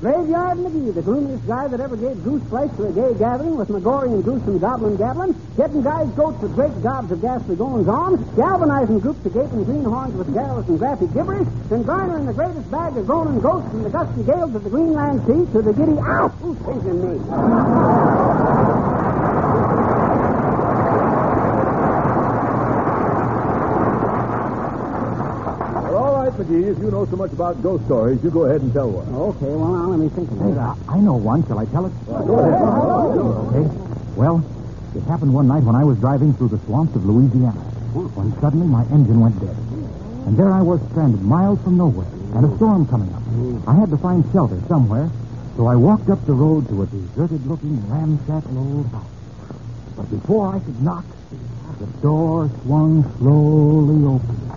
Graveyard 0.00 0.58
McGee, 0.58 0.92
the 0.92 1.02
gloomiest 1.02 1.46
guy 1.46 1.68
that 1.68 1.78
ever 1.78 1.96
gave 1.96 2.18
goose 2.24 2.42
flesh 2.50 2.68
to 2.78 2.88
a 2.88 2.92
gay 2.92 3.14
gathering 3.16 3.54
with 3.54 3.68
McGorry 3.68 4.12
and 4.12 4.24
gruesome 4.24 4.58
goblin 4.58 4.96
gabbling, 4.96 5.36
getting 5.56 5.82
guys 5.82 6.08
goats 6.18 6.42
with 6.42 6.52
great 6.56 6.74
gobs 6.82 7.12
of 7.12 7.22
ghastly 7.22 7.54
goings 7.54 7.86
on, 7.86 8.18
galvanizing 8.34 8.98
groups 8.98 9.24
of 9.24 9.32
gaping 9.32 9.62
greenhorns 9.62 10.14
with 10.14 10.34
garrulous 10.34 10.66
and 10.66 10.80
graphic 10.80 11.14
gibberish, 11.14 11.46
then 11.70 11.84
garnering 11.84 12.26
the 12.26 12.32
greatest 12.32 12.68
bag 12.72 12.96
of 12.96 13.06
groaning 13.06 13.38
ghosts 13.38 13.70
from 13.70 13.84
the 13.84 13.90
gusty 13.90 14.24
gales 14.24 14.52
of 14.52 14.64
the 14.64 14.70
Greenland 14.70 15.20
Sea 15.22 15.46
to 15.52 15.62
the 15.62 15.72
giddy 15.72 15.96
ow! 16.02 16.26
Who's 16.42 16.58
me? 16.82 17.18
You 26.50 26.90
know 26.90 27.06
so 27.06 27.16
much 27.16 27.32
about 27.32 27.62
ghost 27.62 27.84
stories, 27.86 28.22
you 28.22 28.30
go 28.30 28.44
ahead 28.46 28.60
and 28.62 28.72
tell 28.72 28.90
one. 28.90 29.08
Okay, 29.08 29.46
well, 29.52 29.72
now 29.72 29.86
let 29.90 29.98
me 30.00 30.08
think 30.10 30.30
of 30.30 30.38
Hey, 30.38 30.50
it. 30.50 30.58
I, 30.58 30.74
I 30.88 30.98
know 31.00 31.14
one. 31.14 31.46
Shall 31.46 31.58
I 31.58 31.66
tell 31.66 31.86
it? 31.86 31.92
Go 32.06 32.38
ahead. 32.38 32.58
Okay. 33.52 33.64
Well, 34.16 34.44
it 34.94 35.02
happened 35.04 35.32
one 35.32 35.48
night 35.48 35.62
when 35.62 35.76
I 35.76 35.84
was 35.84 35.98
driving 35.98 36.34
through 36.34 36.48
the 36.48 36.58
swamps 36.66 36.94
of 36.96 37.04
Louisiana. 37.06 37.60
When 37.92 38.32
suddenly 38.40 38.66
my 38.66 38.82
engine 38.92 39.20
went 39.20 39.38
dead. 39.40 39.56
And 40.26 40.36
there 40.38 40.52
I 40.52 40.62
was 40.62 40.80
stranded 40.90 41.22
miles 41.22 41.60
from 41.62 41.76
nowhere, 41.76 42.06
and 42.36 42.44
a 42.46 42.56
storm 42.56 42.86
coming 42.86 43.12
up. 43.12 43.22
I 43.68 43.74
had 43.74 43.90
to 43.90 43.98
find 43.98 44.24
shelter 44.32 44.60
somewhere, 44.68 45.10
so 45.56 45.66
I 45.66 45.76
walked 45.76 46.08
up 46.08 46.24
the 46.26 46.32
road 46.32 46.68
to 46.68 46.82
a 46.82 46.86
deserted-looking, 46.86 47.88
ramshackle 47.90 48.56
old 48.56 48.86
house. 48.92 49.10
But 49.96 50.10
before 50.10 50.54
I 50.56 50.60
could 50.60 50.80
knock, 50.80 51.04
the 51.80 51.86
door 52.00 52.48
swung 52.62 53.02
slowly 53.18 54.04
open. 54.06 54.51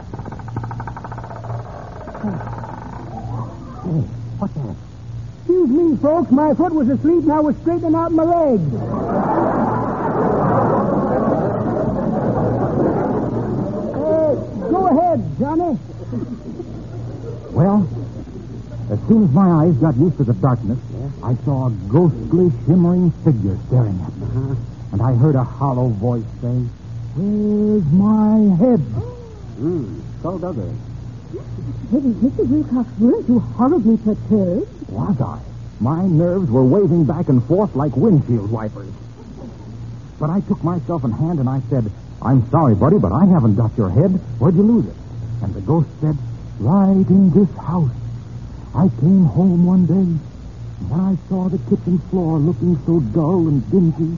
Hey, 2.25 4.01
what's 4.39 4.53
that? 4.55 4.75
Excuse 5.39 5.70
me, 5.70 5.98
folks. 5.98 6.32
My 6.32 6.53
foot 6.55 6.74
was 6.74 6.89
asleep 6.89 7.24
and 7.24 7.32
I 7.32 7.39
was 7.39 7.55
straightening 7.58 7.94
out 7.94 8.12
my 8.12 8.24
leg. 8.24 8.60
Uh, 13.94 14.34
go 14.72 14.88
ahead, 14.88 15.39
Johnny. 15.39 15.77
Well, 17.51 17.88
as 18.89 19.00
soon 19.08 19.24
as 19.24 19.32
my 19.32 19.65
eyes 19.65 19.75
got 19.75 19.96
used 19.98 20.17
to 20.17 20.24
the 20.24 20.34
darkness, 20.34 20.79
I 21.24 21.36
saw 21.46 21.67
a 21.67 21.72
ghostly, 21.89 22.51
shimmering 22.65 23.12
figure 23.24 23.58
staring 23.67 24.01
at 24.01 24.17
me. 24.17 24.58
And 24.94 25.01
I 25.01 25.13
heard 25.13 25.36
a 25.36 25.44
hollow 25.44 25.89
voice 25.89 26.24
say, 26.41 26.65
Where's 27.15 27.86
my 27.94 28.55
head? 28.58 28.79
Hmm, 29.58 30.00
so 30.22 30.38
does 30.39 30.58
it. 30.58 30.94
Maybe 31.91 32.10
Mr. 32.10 32.48
Wilcox, 32.48 32.89
weren't 33.00 33.27
you 33.27 33.39
horribly 33.39 33.98
perturbed? 33.98 34.89
Was 34.89 35.22
I? 35.22 35.39
My 35.79 36.05
nerves 36.05 36.50
were 36.50 36.63
waving 36.63 37.05
back 37.05 37.29
and 37.29 37.44
forth 37.44 37.75
like 37.75 37.96
windshield 37.96 38.50
wipers. 38.51 38.94
But 40.20 40.29
I 40.29 40.39
took 40.41 40.63
myself 40.63 41.03
in 41.03 41.12
hand 41.12 41.39
and 41.39 41.50
I 41.50 41.62
said, 41.70 41.91
I'm 42.22 42.50
sorry, 42.50 42.75
buddy, 42.75 42.98
but 42.98 43.12
I 43.12 43.25
haven't 43.25 43.55
got 43.55 43.77
your 43.77 43.89
head. 43.89 44.12
Where'd 44.39 44.55
you 44.55 44.63
lose 44.63 44.86
it? 44.88 44.96
And 45.44 45.53
the 45.53 45.62
ghost 45.62 45.89
said, 46.01 46.17
Right 46.60 47.08
in 47.10 47.32
this 47.32 47.50
house. 47.58 47.91
I 48.74 48.89
came 49.00 49.25
home 49.25 49.65
one 49.65 49.86
day, 49.86 49.94
and 49.94 50.89
when 50.89 51.00
I 51.00 51.17
saw 51.27 51.50
the 51.50 51.58
kitchen 51.70 52.00
floor 52.10 52.39
looking 52.39 52.77
so 52.86 53.00
dull 53.00 53.48
and 53.48 53.70
dingy, 53.70 54.17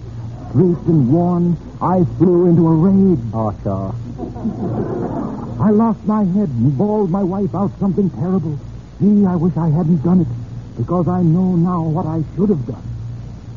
streaked 0.50 0.88
and 0.88 1.12
worn, 1.12 1.58
I 1.82 2.04
flew 2.18 2.48
into 2.48 2.68
a 2.68 2.74
rage. 2.74 3.20
Oh, 3.34 3.54
sure. 3.64 5.27
I 5.60 5.72
lost 5.72 6.06
my 6.06 6.24
head 6.24 6.50
and 6.50 6.78
bawled 6.78 7.10
my 7.10 7.24
wife 7.24 7.54
out 7.56 7.72
something 7.80 8.10
terrible. 8.12 8.60
Gee, 9.00 9.26
I 9.26 9.36
wish 9.36 9.58
I 9.58 9.70
hadn't 9.70 10.04
done 10.04 10.22
it, 10.22 10.28
because 10.78 11.08
I 11.08 11.22
know 11.24 11.56
now 11.56 11.82
what 11.84 12.06
I 12.06 12.24
should 12.36 12.50
have 12.50 12.66
done. 12.66 12.84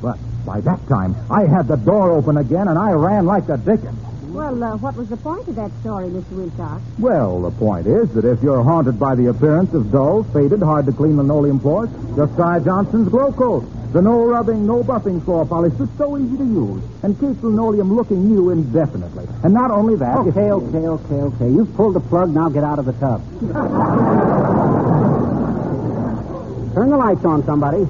But 0.01 0.19
by 0.47 0.61
that 0.63 0.87
time, 0.89 1.15
I 1.31 1.47
had 1.47 1.69
the 1.69 1.77
door 1.77 2.13
open 2.13 2.39
again, 2.39 2.69
and 2.69 2.79
I 2.79 2.93
ran 2.93 3.27
like 3.27 3.47
the 3.47 3.57
dickens. 3.57 3.99
Well, 4.33 4.63
uh, 4.63 4.77
what 4.77 4.97
was 4.97 5.09
the 5.09 5.17
point 5.17 5.47
of 5.49 5.57
that 5.57 5.73
story, 5.81 6.09
Mr. 6.09 6.31
Wilcox? 6.31 6.83
Well, 6.99 7.43
the 7.43 7.51
point 7.51 7.87
is 7.87 8.13
that 8.15 8.25
if 8.25 8.43
you're 8.43 8.63
haunted 8.63 8.99
by 8.99 9.15
the 9.17 9.27
appearance 9.27 9.75
of 9.75 9.91
dull, 9.91 10.23
faded, 10.23 10.63
hard 10.63 10.87
to 10.87 10.93
clean 10.93 11.17
linoleum 11.17 11.59
floors, 11.61 11.91
just 12.17 12.35
try 12.37 12.61
Johnson's 12.61 13.09
Glo-Coat. 13.09 13.65
The 13.93 14.01
no 14.01 14.25
rubbing, 14.25 14.65
no 14.67 14.85
buffing 14.85 15.21
floor 15.25 15.45
polish 15.45 15.73
that's 15.77 15.91
so 15.99 16.17
easy 16.17 16.37
to 16.37 16.45
use 16.45 16.81
and 17.03 17.19
keeps 17.19 17.43
linoleum 17.43 17.93
looking 17.97 18.29
new 18.29 18.51
indefinitely. 18.51 19.27
And 19.43 19.53
not 19.53 19.73
only 19.73 19.97
that, 19.97 20.15
it- 20.27 20.31
Okay, 20.31 20.53
okay, 20.53 20.87
okay, 20.87 21.15
okay. 21.15 21.49
You've 21.51 21.75
pulled 21.75 21.97
the 21.97 22.01
plug. 22.01 22.31
Now 22.33 22.49
get 22.49 22.63
out 22.63 22.79
of 22.79 22.85
the 22.87 22.93
tub. 22.93 23.21
Turn 26.75 26.91
the 26.91 26.97
lights 26.97 27.25
on, 27.25 27.45
somebody. 27.45 27.85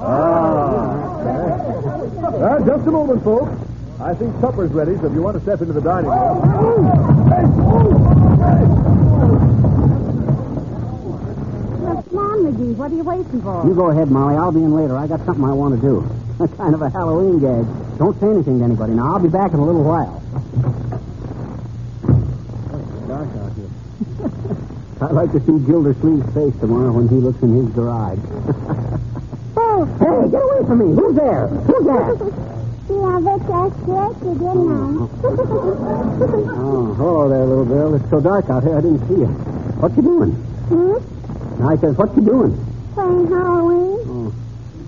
Uh, 0.00 0.96
just 2.64 2.86
a 2.86 2.90
moment, 2.90 3.22
folks. 3.22 3.52
I 4.00 4.14
think 4.14 4.34
supper's 4.40 4.70
ready, 4.72 4.96
so 4.96 5.04
if 5.08 5.12
you 5.12 5.20
want 5.20 5.36
to 5.36 5.42
step 5.42 5.60
into 5.60 5.74
the 5.74 5.82
dining 5.82 6.08
room. 6.08 6.40
Come 12.10 12.18
on, 12.18 12.42
McGee. 12.42 12.74
What 12.74 12.90
are 12.90 12.94
you 12.96 13.04
waiting 13.04 13.40
for? 13.40 13.62
You 13.64 13.72
go 13.72 13.90
ahead, 13.90 14.10
Molly. 14.10 14.34
I'll 14.34 14.50
be 14.50 14.58
in 14.58 14.74
later. 14.74 14.98
I 14.98 15.06
got 15.06 15.24
something 15.24 15.44
I 15.44 15.52
want 15.52 15.78
to 15.78 15.80
do. 15.80 16.02
kind 16.58 16.74
of 16.74 16.82
a 16.82 16.90
Halloween 16.90 17.38
gag. 17.38 17.62
Don't 17.98 18.18
say 18.18 18.26
anything 18.26 18.58
to 18.58 18.64
anybody. 18.64 18.94
Now, 18.94 19.14
I'll 19.14 19.22
be 19.22 19.28
back 19.28 19.52
in 19.54 19.60
a 19.60 19.64
little 19.64 19.86
while. 19.86 20.18
It's 22.82 23.06
dark 23.06 23.30
out 23.38 23.54
here. 23.54 23.70
I'd 25.06 25.14
like 25.14 25.30
to 25.38 25.40
see 25.46 25.54
Gildersleeve's 25.62 26.26
face 26.34 26.58
tomorrow 26.58 26.90
when 26.90 27.06
he 27.06 27.14
looks 27.14 27.38
in 27.46 27.54
his 27.54 27.70
garage. 27.78 28.18
oh, 29.56 29.86
hey, 30.02 30.26
get 30.34 30.42
away 30.42 30.66
from 30.66 30.82
me. 30.82 30.90
Who's 30.90 31.14
there? 31.14 31.46
Who's 31.46 31.86
that? 31.94 32.18
Yeah, 32.90 33.06
I 33.06 33.22
bet 33.22 33.38
I 33.54 33.70
scared 33.86 34.18
you, 34.18 34.34
didn't 34.34 34.66
I? 34.66 35.06
Oh, 36.58 36.90
hello 36.98 37.28
there, 37.30 37.46
little 37.46 37.70
girl. 37.70 37.94
It's 37.94 38.10
so 38.10 38.18
dark 38.20 38.50
out 38.50 38.64
here, 38.64 38.76
I 38.76 38.80
didn't 38.80 39.06
see 39.06 39.22
you. 39.22 39.30
What 39.78 39.94
you 39.94 40.02
doing? 40.02 40.32
hmm? 40.74 41.19
I 41.62 41.76
says, 41.76 41.96
what 41.96 42.14
you 42.16 42.22
doing? 42.22 42.52
Playing 42.94 43.26
Halloween? 43.28 43.98
Oh, 44.06 44.32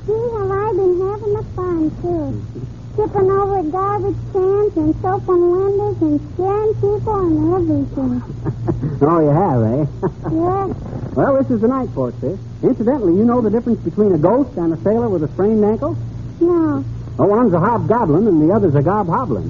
Gee, 0.06 0.12
have 0.38 0.50
I 0.50 0.72
been 0.72 1.00
having 1.00 1.36
a 1.36 1.42
fun, 1.54 1.90
too. 2.02 2.42
Tipping 2.96 3.30
over 3.30 3.62
garbage 3.70 4.16
cans 4.32 4.76
and 4.76 4.94
soaping 5.00 5.50
windows 5.52 5.96
and 6.02 6.20
scaring 6.34 6.74
people 6.74 7.20
and 7.24 7.54
everything. 7.54 8.22
oh 9.00 9.20
you 9.20 9.30
have, 9.32 9.62
eh? 9.62 9.86
Yeah. 10.32 10.66
well, 11.14 11.42
this 11.42 11.50
is 11.50 11.60
the 11.62 11.68
night 11.68 11.88
for 11.94 12.10
it, 12.10 12.14
sis. 12.20 12.38
Incidentally, 12.62 13.14
you 13.16 13.24
know 13.24 13.40
the 13.40 13.48
difference 13.50 13.80
between 13.80 14.12
a 14.12 14.18
ghost 14.18 14.56
and 14.58 14.74
a 14.74 14.76
sailor 14.82 15.08
with 15.08 15.22
a 15.24 15.28
sprained 15.32 15.64
ankle? 15.64 15.96
No. 16.40 16.84
Well, 17.16 17.28
one's 17.28 17.52
a 17.54 17.60
hobgoblin 17.60 18.26
and 18.26 18.42
the 18.48 18.52
other's 18.54 18.74
a 18.74 18.82
gobhoblin. 18.82 19.46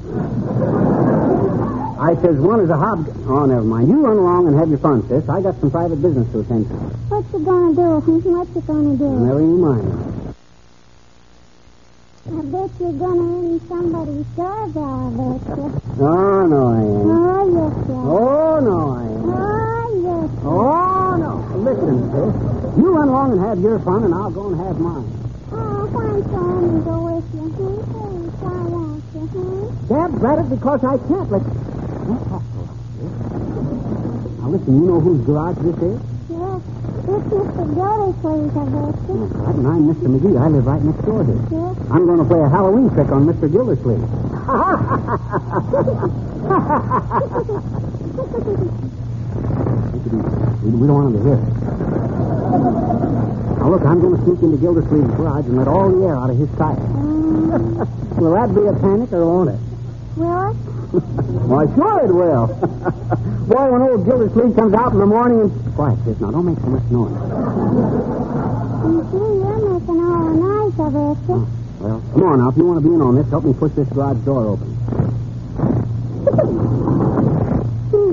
I 2.06 2.14
says 2.22 2.38
one 2.38 2.60
is 2.60 2.70
a 2.70 2.78
hob. 2.78 3.02
Oh, 3.26 3.46
never 3.46 3.66
mind. 3.66 3.88
You 3.88 3.98
run 3.98 4.16
along 4.16 4.46
and 4.46 4.54
have 4.54 4.70
your 4.70 4.78
fun, 4.78 5.02
sis. 5.10 5.28
I 5.28 5.42
got 5.42 5.58
some 5.58 5.72
private 5.72 5.98
business 5.98 6.30
to 6.30 6.38
attend 6.38 6.70
to. 6.70 6.74
What 7.10 7.26
you 7.34 7.42
gonna 7.42 7.74
do? 7.74 7.98
What 8.30 8.46
you 8.54 8.62
gonna 8.62 8.94
do? 8.94 9.10
Never 9.26 9.42
you 9.42 9.58
mind. 9.58 9.90
I 12.30 12.42
bet 12.46 12.70
you're 12.78 12.94
gonna 12.94 13.26
ring 13.26 13.58
somebody's 13.66 14.26
doorbell, 14.38 14.86
I 14.86 15.10
bet 15.18 15.42
you. 15.50 15.66
Oh, 15.98 16.46
no, 16.46 16.60
I 16.70 16.78
ain't. 16.78 17.10
Oh, 17.10 17.42
yes, 17.58 17.74
are. 17.90 18.06
Oh, 18.06 18.54
no, 18.62 18.78
I 18.86 19.02
ain't. 19.02 19.26
Oh, 19.26 19.90
yes. 20.06 20.30
Oh, 20.46 21.10
no. 21.18 21.32
Listen, 21.58 22.06
sis. 22.06 22.78
You 22.78 22.86
run 22.94 23.08
along 23.08 23.32
and 23.34 23.40
have 23.50 23.58
your 23.58 23.82
fun, 23.82 24.04
and 24.06 24.14
I'll 24.14 24.30
go 24.30 24.54
and 24.54 24.60
have 24.62 24.78
mine. 24.78 25.10
Oh, 25.50 25.90
why 25.90 26.22
don't 26.22 26.70
you 26.70 26.82
go 26.86 26.96
with 27.02 27.26
you? 27.34 27.50
Hmm? 27.50 27.82
Please, 27.90 28.30
why 28.38 28.62
won't 28.62 29.02
you, 29.10 29.26
hmm? 29.26 29.90
Dad, 29.90 30.10
that 30.22 30.38
is 30.38 30.48
because 30.54 30.84
I 30.86 31.02
can't 31.02 31.30
let. 31.34 31.65
Don't 32.06 32.22
talk 32.28 32.42
so 32.42 32.60
loud. 32.62 32.76
Now, 34.40 34.48
listen, 34.50 34.74
you 34.80 34.86
know 34.86 35.00
whose 35.00 35.20
garage 35.26 35.56
this 35.58 35.76
is? 35.82 35.98
Yes. 36.30 36.62
It's 37.06 37.26
Mr. 37.30 37.64
Gildersleeve, 37.74 38.56
I 38.56 38.64
bet 38.66 38.94
you. 39.08 39.14
Right, 39.26 39.54
and 39.54 39.66
I'm 39.66 39.82
Mr. 39.94 40.06
McGee. 40.10 40.38
I 40.40 40.48
live 40.48 40.66
right 40.66 40.82
next 40.82 41.02
door 41.04 41.24
here. 41.24 41.34
Yes. 41.50 41.76
I'm 41.90 42.06
going 42.06 42.18
to 42.18 42.24
play 42.24 42.40
a 42.40 42.48
Halloween 42.48 42.90
trick 42.90 43.08
on 43.10 43.26
Mr. 43.26 43.50
Gildersleeve. 43.50 44.02
Take 48.76 50.06
it 50.06 50.12
easy. 50.12 50.76
We 50.76 50.86
don't 50.86 50.94
want 50.94 51.14
him 51.14 51.18
to 51.18 51.22
hear 51.22 51.38
it. 51.38 51.46
Now, 53.58 53.68
look, 53.70 53.82
I'm 53.82 54.00
going 54.00 54.16
to 54.16 54.22
sneak 54.24 54.42
into 54.42 54.56
Gildersleeve's 54.58 55.14
garage 55.16 55.46
and 55.46 55.56
let 55.58 55.68
all 55.68 55.90
the 55.90 56.04
air 56.06 56.16
out 56.16 56.30
of 56.30 56.36
his 56.38 56.48
tires. 56.58 56.78
Um, 57.46 57.78
Will 58.16 58.32
that 58.32 58.52
be 58.54 58.66
a 58.66 58.72
panic 58.80 59.12
or 59.12 59.24
won't 59.24 59.50
it? 59.50 59.60
will 60.16 60.50
it? 60.50 60.56
Why, 60.86 61.66
sure 61.74 62.04
it 62.04 62.12
will. 62.14 62.46
Boy, 63.46 63.70
when 63.72 63.82
old 63.82 64.04
Gildersleeve 64.04 64.54
comes 64.54 64.74
out 64.74 64.92
in 64.92 64.98
the 64.98 65.06
morning 65.06 65.40
and... 65.40 65.74
Quiet, 65.74 65.98
sis. 66.04 66.20
Now, 66.20 66.30
don't 66.30 66.46
make 66.46 66.58
so 66.58 66.66
much 66.66 66.86
noise. 66.90 67.12
You 68.86 69.02
see, 69.10 69.18
you're 69.18 69.60
making 69.66 70.00
all 70.00 70.22
the 70.26 70.34
noise, 70.38 70.78
I 70.78 70.88
bet 70.94 71.18
you. 71.28 71.48
Well, 71.80 72.02
come 72.12 72.22
on 72.22 72.38
now. 72.38 72.48
If 72.50 72.56
you 72.56 72.66
want 72.66 72.82
to 72.82 72.88
be 72.88 72.94
in 72.94 73.02
on 73.02 73.14
this, 73.16 73.28
help 73.30 73.44
me 73.44 73.52
push 73.52 73.72
this 73.72 73.88
garage 73.88 74.18
door 74.24 74.46
open. 74.46 74.76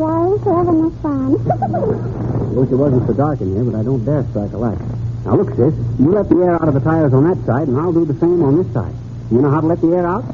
I 0.04 0.26
was 0.28 0.44
having 0.44 0.92
fun. 1.00 1.40
I 1.40 2.60
wish 2.60 2.70
it 2.70 2.76
wasn't 2.76 3.08
so 3.08 3.14
dark 3.14 3.40
in 3.42 3.56
here, 3.56 3.64
but 3.64 3.76
I 3.76 3.84
don't 3.84 4.04
dare 4.04 4.26
strike 4.30 4.52
a 4.52 4.58
light. 4.58 4.78
Now, 5.26 5.36
look, 5.36 5.56
sis. 5.56 5.74
You 6.00 6.12
let 6.12 6.28
the 6.28 6.44
air 6.44 6.56
out 6.56 6.68
of 6.68 6.74
the 6.74 6.82
tires 6.82 7.14
on 7.14 7.24
that 7.30 7.40
side, 7.46 7.68
and 7.68 7.78
I'll 7.80 7.94
do 7.94 8.04
the 8.04 8.20
same 8.20 8.44
on 8.44 8.62
this 8.62 8.72
side. 8.74 8.94
You 9.32 9.42
know 9.42 9.50
how 9.50 9.62
to 9.62 9.68
let 9.68 9.80
the 9.80 9.96
air 9.96 10.06
out? 10.06 10.26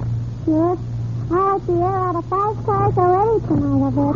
yes. 0.47 0.77
I 1.31 1.33
let 1.53 1.65
the 1.67 1.73
air 1.73 1.99
out 1.99 2.15
of 2.15 2.25
five 2.25 2.65
cars 2.65 2.97
already 2.97 3.45
tonight, 3.47 3.83
I 3.85 3.89
bet. 3.91 4.09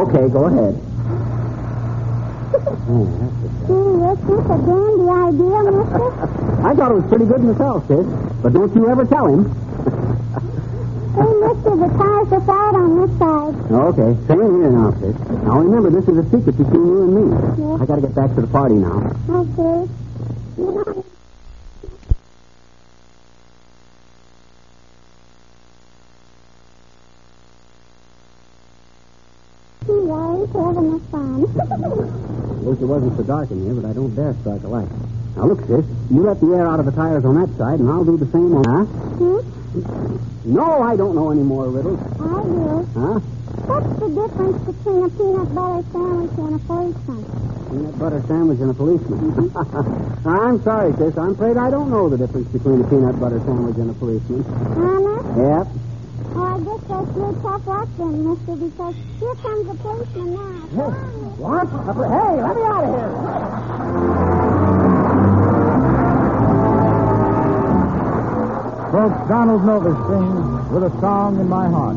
Okay, 0.00 0.28
go 0.32 0.44
ahead. 0.46 0.74
Oh, 2.86 3.04
that's. 3.18 3.32
Gee, 3.66 3.72
isn't 3.72 4.26
this 4.28 4.44
a 4.44 4.58
dandy 4.68 5.08
idea, 5.08 5.58
mister? 5.72 6.04
I 6.68 6.74
thought 6.76 6.90
it 6.92 6.94
was 7.00 7.06
pretty 7.08 7.24
good 7.24 7.42
myself, 7.42 7.88
sis. 7.88 8.06
But 8.42 8.52
don't 8.52 8.74
you 8.76 8.88
ever 8.90 9.04
tell 9.06 9.26
him. 9.26 9.44
Hey, 11.16 11.32
mister, 11.40 11.72
the 11.80 11.88
tires 11.96 12.30
are 12.32 12.40
flat 12.44 12.74
on 12.76 12.90
this 13.00 13.12
side. 13.18 13.54
Okay, 13.72 14.10
same 14.28 14.60
here 14.60 14.70
now, 14.70 14.90
sis. 15.00 15.16
Now 15.44 15.58
remember, 15.60 15.90
this 15.90 16.06
is 16.08 16.18
a 16.18 16.24
secret 16.30 16.56
between 16.56 16.86
you 16.86 17.02
and 17.02 17.12
me. 17.16 17.24
Yes. 17.58 17.80
I 17.80 17.86
gotta 17.86 18.02
get 18.02 18.14
back 18.14 18.34
to 18.34 18.40
the 18.42 18.46
party 18.48 18.74
now. 18.76 19.00
Okay. 19.28 19.88
You 20.58 20.70
know, 20.70 21.04
Gee, 29.86 30.10
I 30.10 30.46
no 30.94 31.00
fun. 31.10 32.64
Wish 32.64 32.80
it 32.80 32.86
wasn't 32.86 33.16
so 33.16 33.22
dark 33.24 33.50
in 33.50 33.62
here, 33.64 33.74
but 33.74 33.88
I 33.88 33.92
don't 33.92 34.14
dare 34.14 34.34
strike 34.40 34.62
a 34.62 34.68
light. 34.68 34.88
Now 35.36 35.46
look, 35.46 35.60
sis, 35.66 35.84
you 36.10 36.22
let 36.22 36.40
the 36.40 36.54
air 36.54 36.66
out 36.66 36.78
of 36.80 36.86
the 36.86 36.92
tires 36.92 37.24
on 37.24 37.34
that 37.40 37.56
side, 37.58 37.80
and 37.80 37.90
I'll 37.90 38.04
do 38.04 38.16
the 38.16 38.30
same 38.30 38.54
on. 38.54 38.64
Huh? 38.64 38.84
Hmm? 38.86 40.54
No, 40.54 40.82
I 40.82 40.96
don't 40.96 41.14
know 41.14 41.30
any 41.30 41.42
more 41.42 41.68
riddles. 41.68 41.98
I 41.98 42.42
do. 42.46 42.88
Huh? 42.94 43.18
What's 43.66 43.98
the 43.98 44.08
difference 44.08 44.58
between 44.62 45.04
a 45.04 45.08
peanut 45.10 45.54
butter 45.54 45.82
sandwich 45.90 46.38
and 46.38 46.54
a 46.54 46.58
policeman? 46.62 47.24
Peanut 47.70 47.98
butter 47.98 48.22
sandwich 48.28 48.60
and 48.60 48.70
a 48.70 48.74
policeman. 48.74 49.50
I'm 50.26 50.62
sorry, 50.62 50.92
sis. 50.94 51.16
I'm 51.18 51.32
afraid 51.32 51.56
I 51.56 51.70
don't 51.70 51.90
know 51.90 52.08
the 52.08 52.18
difference 52.18 52.48
between 52.48 52.80
a 52.80 52.88
peanut 52.88 53.18
butter 53.18 53.40
sandwich 53.40 53.76
and 53.76 53.90
a 53.90 53.94
policeman. 53.94 54.44
Honest? 54.78 55.26
Yep. 55.38 55.83
I 56.84 56.86
guess 56.86 57.06
that's 57.06 57.16
real 57.16 57.32
tough 57.42 57.66
luck 57.66 57.88
then, 57.96 58.28
mister, 58.28 58.56
because 58.56 58.94
here 59.18 59.34
comes 59.36 59.66
the 59.68 59.74
policeman 59.74 60.34
now. 60.34 60.40
What? 61.38 61.66
Hey, 61.68 62.42
let 62.42 62.56
me 62.56 62.62
out 62.62 62.84
of 62.84 62.90
here. 62.94 64.14
Folks, 68.92 69.28
Donald 69.28 69.62
Novis 69.62 69.96
sings 70.08 70.70
with 70.70 70.84
a 70.84 70.90
song 71.00 71.40
in 71.40 71.48
my 71.48 71.68
heart. 71.68 71.96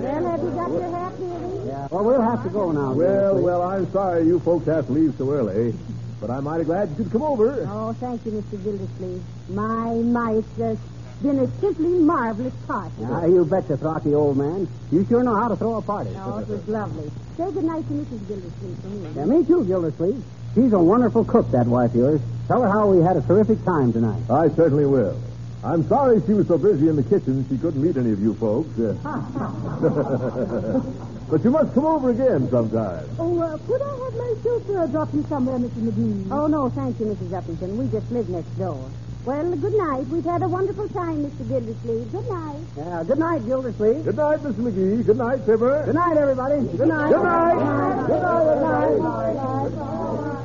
Well, 0.00 0.24
have 0.24 0.42
you 0.42 0.50
got 0.50 0.70
your 0.70 0.82
hat, 0.90 1.18
dearie? 1.18 1.66
Yeah. 1.66 1.88
Well, 1.90 2.04
we'll 2.04 2.20
have 2.20 2.42
to 2.44 2.50
go 2.50 2.70
now. 2.70 2.92
Well, 2.92 3.34
Gildersleeve. 3.34 3.44
well, 3.44 3.62
I'm 3.62 3.90
sorry 3.92 4.26
you 4.26 4.38
folks 4.40 4.66
have 4.66 4.86
to 4.86 4.92
leave 4.92 5.14
so 5.18 5.32
early, 5.32 5.74
but 6.20 6.30
I'm 6.30 6.44
mighty 6.44 6.64
glad 6.64 6.90
you 6.90 6.96
could 6.96 7.10
come 7.10 7.22
over. 7.22 7.66
Oh, 7.68 7.92
thank 7.94 8.24
you, 8.26 8.32
Mr. 8.32 8.62
Gildersleeve. 8.62 9.22
My, 9.48 9.94
my, 9.94 10.32
it's 10.34 10.60
uh, 10.60 10.76
been 11.22 11.38
a 11.40 11.48
simply 11.60 11.88
marvelous 11.88 12.54
party. 12.66 12.94
Ah, 13.04 13.24
you 13.24 13.44
betcha, 13.44 13.76
Throcky, 13.76 14.14
old 14.14 14.36
man. 14.36 14.68
You 14.92 15.04
sure 15.08 15.22
know 15.22 15.36
how 15.36 15.48
to 15.48 15.56
throw 15.56 15.76
a 15.76 15.82
party. 15.82 16.10
Oh, 16.16 16.38
it 16.38 16.48
was 16.48 16.66
lovely. 16.68 17.10
Say 17.36 17.50
good 17.52 17.64
night 17.64 17.86
to 17.88 17.94
Mrs. 17.94 18.28
Gildersleeve 18.28 18.78
for 18.80 18.88
me. 18.88 19.10
Yeah, 19.16 19.24
me 19.24 19.44
too, 19.44 19.64
Gildersleeve. 19.64 20.22
She's 20.54 20.72
a 20.72 20.78
wonderful 20.78 21.24
cook, 21.24 21.50
that 21.52 21.66
wife 21.66 21.90
of 21.90 21.96
yours. 21.96 22.20
Tell 22.46 22.62
her 22.62 22.68
how 22.68 22.88
we 22.88 23.02
had 23.04 23.16
a 23.16 23.22
terrific 23.22 23.62
time 23.64 23.92
tonight. 23.92 24.22
I 24.30 24.48
certainly 24.50 24.86
will. 24.86 25.20
I'm 25.64 25.86
sorry 25.88 26.22
she 26.26 26.34
was 26.34 26.46
so 26.46 26.56
busy 26.56 26.88
in 26.88 26.96
the 26.96 27.02
kitchen 27.02 27.44
she 27.48 27.58
couldn't 27.58 27.82
meet 27.82 27.96
any 27.96 28.12
of 28.12 28.20
you 28.20 28.34
folks. 28.34 28.70
But 31.28 31.44
you 31.44 31.50
must 31.50 31.74
come 31.74 31.84
over 31.84 32.08
again 32.08 32.48
sometime. 32.48 33.04
Oh, 33.18 33.38
uh, 33.42 33.58
could 33.66 33.82
I 33.82 33.90
have 33.90 34.14
my 34.14 34.34
chauffeur 34.42 34.86
drop 34.86 35.12
you 35.12 35.26
somewhere, 35.28 35.58
Mr. 35.58 35.82
McGee? 35.84 36.26
Oh, 36.30 36.46
no, 36.46 36.70
thank 36.70 36.98
you, 36.98 37.04
Mrs. 37.04 37.28
Uppington. 37.28 37.76
We 37.76 37.86
just 37.88 38.10
live 38.10 38.30
next 38.30 38.48
door. 38.58 38.88
Well, 39.24 39.54
good 39.56 39.74
night. 39.74 40.06
We've 40.08 40.24
had 40.24 40.42
a 40.42 40.48
wonderful 40.48 40.88
time, 40.88 41.24
Mr. 41.24 41.46
Gildersleeve. 41.48 42.10
Good 42.12 42.28
night. 42.30 42.60
Yeah, 42.76 43.04
good 43.04 43.18
night, 43.18 43.46
Gildersleeve. 43.46 44.04
Good 44.04 44.16
night, 44.16 44.38
Mr. 44.40 44.54
McGee. 44.54 45.04
Good 45.04 45.18
night, 45.18 45.40
Fibber. 45.44 45.84
Good 45.84 45.94
night, 45.94 46.16
everybody. 46.16 46.60
Good 46.76 46.88
night. 46.88 47.10
Good 47.10 47.22
night. 47.22 48.06
Good 48.06 48.22
night. 48.22 48.46
Good 48.46 48.62
night. 48.62 48.98
Boy, 48.98 50.37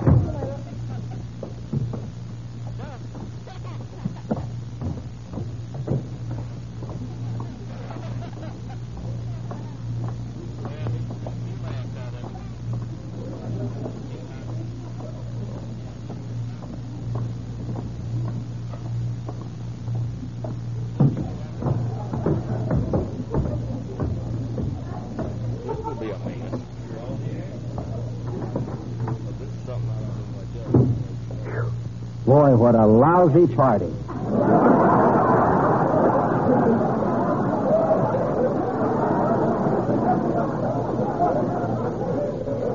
what 32.63 32.75
a 32.75 32.85
lousy 32.85 33.45
party. 33.57 33.91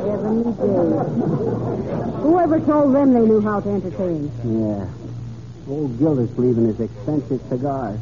Heavenly 0.04 0.52
days. 0.60 0.92
Whoever 2.20 2.60
told 2.60 2.94
them 2.94 3.14
they 3.14 3.20
knew 3.20 3.40
how 3.40 3.60
to 3.60 3.70
entertain? 3.70 4.30
Yeah. 4.44 4.86
Old 5.72 5.98
Gildersleeve 5.98 6.58
and 6.58 6.66
his 6.66 6.80
expensive 6.80 7.40
cigars. 7.48 7.98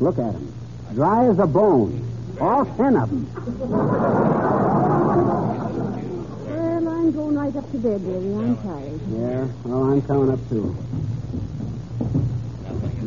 Look 0.00 0.18
at 0.18 0.32
him. 0.32 0.54
Dry 0.94 1.28
as 1.28 1.38
a 1.38 1.46
bone. 1.46 2.08
All 2.40 2.64
ten 2.64 2.96
of 2.96 3.10
them. 3.10 3.26
Well, 6.48 6.88
I'm 6.88 7.12
going 7.12 7.36
right 7.36 7.54
up 7.54 7.70
to 7.70 7.76
bed, 7.76 8.02
dearie. 8.02 8.34
I'm 8.34 8.56
tired. 8.62 9.00
Yeah, 9.12 9.46
well, 9.64 9.92
I'm 9.92 10.00
coming 10.00 10.30
up 10.32 10.48
too. 10.48 10.74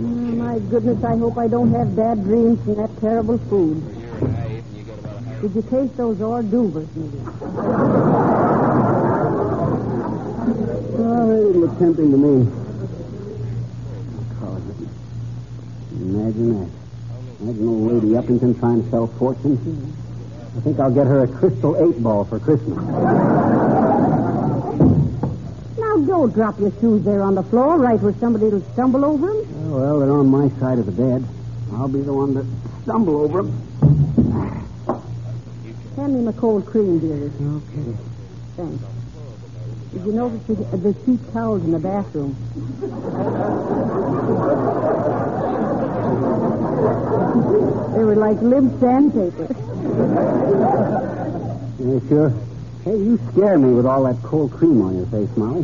Oh, 0.04 0.08
my 0.08 0.58
goodness, 0.58 1.04
I 1.04 1.16
hope 1.16 1.38
I 1.38 1.48
don't 1.48 1.72
have 1.74 1.96
bad 1.96 2.24
dreams 2.24 2.60
from 2.64 2.76
that 2.76 2.90
terrible 3.00 3.38
food. 3.38 3.84
Did 5.42 5.56
you 5.56 5.62
taste 5.62 5.96
those 5.98 6.20
hors 6.22 6.42
d'oeuvres, 6.44 6.88
maybe? 6.96 7.20
Oh, 10.98 11.28
they 11.28 11.60
look 11.60 11.78
tempting 11.78 12.12
to 12.12 12.18
me. 12.18 12.48
Imagine 16.02 16.60
that. 16.60 16.70
Imagine 17.42 17.68
old 17.68 17.92
Lady 17.92 18.08
Uppington 18.16 18.60
trying 18.60 18.84
to 18.84 18.90
sell 18.90 19.06
fortunes. 19.08 19.60
I 20.58 20.60
think 20.62 20.80
I'll 20.80 20.92
get 20.92 21.06
her 21.06 21.24
a 21.24 21.28
crystal 21.28 21.76
eight 21.78 22.02
ball 22.02 22.26
for 22.26 22.40
Christmas. 22.40 22.78
Now, 25.78 25.98
don't 26.06 26.34
drop 26.34 26.60
your 26.60 26.72
shoes 26.82 27.04
there 27.04 27.22
on 27.22 27.36
the 27.36 27.44
floor, 27.44 27.78
right 27.78 28.00
where 28.00 28.14
somebody 28.20 28.48
will 28.48 28.64
stumble 28.74 29.06
over 29.06 29.28
them. 29.28 29.41
Well, 29.72 30.02
they're 30.02 30.12
on 30.12 30.28
my 30.28 30.50
side 30.60 30.80
of 30.80 30.86
the 30.86 30.92
bed. 30.92 31.26
I'll 31.72 31.88
be 31.88 32.02
the 32.02 32.12
one 32.12 32.34
to 32.34 32.46
stumble 32.84 33.22
over 33.22 33.44
them. 33.44 33.54
Hand 35.96 36.14
me 36.14 36.20
my 36.26 36.34
cold 36.34 36.66
cream, 36.66 37.00
dearie. 37.00 37.32
Okay. 37.32 37.98
Thanks. 38.58 38.84
Did 39.94 40.06
you 40.06 40.12
notice 40.12 40.44
the, 40.44 40.56
the 40.76 40.94
cheap 41.06 41.22
towels 41.32 41.64
in 41.64 41.72
the 41.72 41.80
bathroom? 41.80 42.36
they 47.96 48.04
were 48.04 48.18
like 48.18 48.42
limp 48.42 48.78
sandpaper. 48.82 49.48
Yeah, 51.80 52.10
sure. 52.10 52.34
Hey, 52.84 52.98
you 52.98 53.18
scare 53.32 53.58
me 53.58 53.72
with 53.72 53.86
all 53.86 54.04
that 54.04 54.22
cold 54.22 54.52
cream 54.52 54.82
on 54.82 54.98
your 54.98 55.06
face, 55.06 55.30
Molly. 55.38 55.64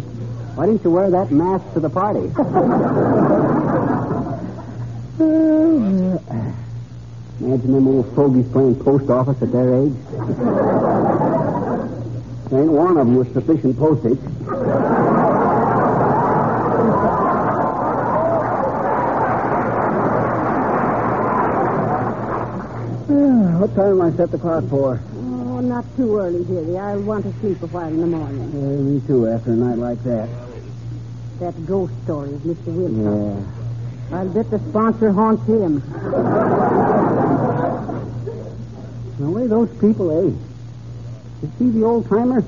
Why 0.55 0.65
didn't 0.65 0.85
you 0.85 0.91
wear 0.91 1.11
that 1.11 1.29
mask 1.29 1.73
to 1.73 1.81
the 1.81 1.89
party? 1.89 2.31
Imagine 5.19 6.21
them 7.71 7.87
old 7.87 8.13
fogies 8.15 8.45
playing 8.51 8.75
post 8.83 9.09
office 9.09 9.41
at 9.41 9.51
their 9.51 9.73
age. 9.81 9.93
There 12.49 12.61
ain't 12.61 12.71
one 12.71 12.97
of 12.97 13.07
them 13.07 13.15
with 13.15 13.33
sufficient 13.33 13.77
postage. 13.79 14.19
Ah, 23.09 23.57
what 23.59 23.73
time 23.75 23.91
am 23.93 24.01
I 24.01 24.11
set 24.15 24.29
the 24.31 24.37
clock 24.37 24.65
for? 24.69 25.01
Oh, 25.15 25.59
not 25.61 25.85
too 25.95 26.17
early, 26.17 26.43
dearie. 26.43 26.77
I'll 26.77 27.01
want 27.01 27.25
to 27.25 27.33
sleep 27.39 27.61
a 27.63 27.67
while 27.67 27.87
in 27.87 28.01
the 28.01 28.07
morning. 28.07 28.51
Yeah, 28.53 28.81
me 28.83 29.01
too, 29.07 29.27
after 29.27 29.53
a 29.53 29.55
night 29.55 29.77
like 29.77 30.03
that. 30.03 30.29
That 31.39 31.65
ghost 31.65 31.93
story 32.03 32.33
of 32.33 32.41
Mr. 32.41 32.67
Wilcox. 32.67 33.43
Yeah. 33.47 33.56
I'll 34.11 34.29
bet 34.29 34.49
the 34.49 34.59
sponsor 34.69 35.11
haunts 35.11 35.45
him. 35.47 35.81
The 39.19 39.29
way 39.29 39.47
those 39.47 39.69
people 39.79 40.11
age. 40.25 40.37
You 41.41 41.51
see 41.59 41.69
the 41.77 41.85
old 41.85 42.07
timer? 42.07 42.43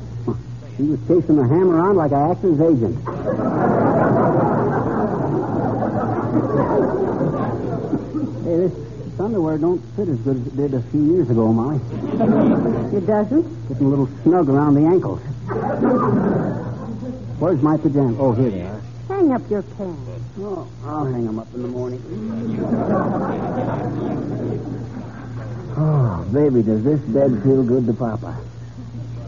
He 0.78 0.84
was 0.84 1.00
chasing 1.08 1.36
the 1.36 1.44
ham 1.48 1.70
around 1.70 1.98
like 1.98 2.12
an 2.12 2.32
actor's 2.32 2.62
agent. 2.62 2.96
hey, 8.46 8.58
this, 8.58 8.72
this 8.72 9.20
underwear 9.20 9.58
don't 9.58 9.80
fit 9.98 10.08
as 10.08 10.18
good 10.20 10.38
as 10.38 10.48
it 10.48 10.56
did 10.56 10.74
a 10.74 10.82
few 10.84 11.14
years 11.14 11.30
ago, 11.30 11.52
Molly. 11.52 11.82
It 12.96 13.06
doesn't? 13.06 13.68
Getting 13.68 13.86
a 13.86 13.90
little 13.90 14.10
snug 14.24 14.48
around 14.48 14.76
the 14.76 14.86
ankles. 14.86 15.20
Where's 17.40 17.62
my 17.62 17.76
pajamas? 17.76 18.16
Oh, 18.18 18.32
here 18.32 18.50
they 18.50 18.62
are. 18.62 18.82
Hang 19.10 19.34
up 19.34 19.42
your 19.50 19.64
pen. 19.64 20.19
Oh, 20.42 20.66
I'll 20.86 21.06
hang 21.06 21.26
them 21.26 21.38
up 21.38 21.54
in 21.54 21.64
the 21.64 21.68
morning. 21.68 22.00
oh, 25.78 26.24
baby, 26.32 26.64
does 26.64 26.82
this 26.82 27.02
bed 27.02 27.44
feel 27.44 27.62
good 27.64 27.86
to 27.88 27.94
Papa? 27.94 28.38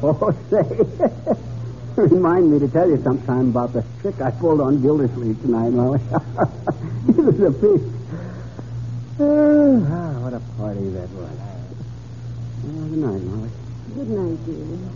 Oh, 0.04 0.34
say. 0.50 0.64
Remind 2.02 2.50
me 2.50 2.60
to 2.60 2.70
tell 2.70 2.90
you 2.90 3.02
sometime 3.04 3.50
about 3.50 3.74
the 3.74 3.84
trick 4.00 4.22
I 4.22 4.32
pulled 4.32 4.62
on 4.62 4.82
Gildersleeve 4.82 5.42
tonight, 5.42 5.72
Molly. 5.72 6.00
it 7.10 7.18
was 7.18 7.40
a 7.42 7.52
piece. 7.52 7.92
Oh, 9.20 9.88
ah, 9.92 10.20
what 10.24 10.34
a 10.34 10.40
party 10.58 10.90
that 10.92 11.10
was. 11.10 11.38
Oh, 12.68 12.88
good 12.88 13.00
night, 13.00 13.22
Molly. 13.22 13.50
Good 13.96 14.10
night, 14.10 14.46
dear. 14.46 14.92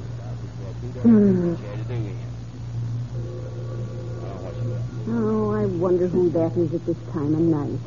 Oh, 5.07 5.51
I 5.51 5.65
wonder 5.65 6.07
who 6.07 6.29
that 6.31 6.57
is 6.57 6.73
at 6.73 6.85
this 6.85 6.97
time 7.13 7.33
of 7.35 7.41
night. 7.41 7.79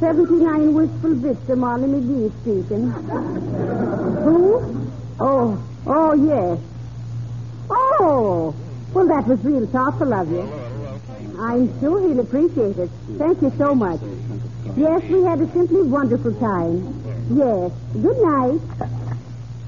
79 0.00 0.74
Wistful 0.74 1.14
Vista, 1.16 1.56
Marley 1.56 1.88
McGee 1.88 2.32
speaking. 2.40 2.90
Who? 4.22 4.90
Oh, 5.20 5.62
oh, 5.86 6.14
yes. 6.14 6.58
Oh, 7.70 8.54
well, 8.94 9.06
that 9.08 9.26
was 9.26 9.44
real 9.44 9.66
thoughtful 9.66 10.12
of 10.14 10.30
you. 10.30 10.48
I'm 11.38 11.80
sure 11.80 12.00
he'll 12.08 12.20
appreciate 12.20 12.78
it. 12.78 12.90
Thank 13.18 13.42
you 13.42 13.52
so 13.58 13.74
much. 13.74 14.00
Yes, 14.76 15.02
we 15.04 15.22
had 15.22 15.40
a 15.40 15.52
simply 15.52 15.82
wonderful 15.82 16.32
time. 16.34 17.02
Yes. 17.30 17.72
Good 17.92 18.18
night. 18.22 18.60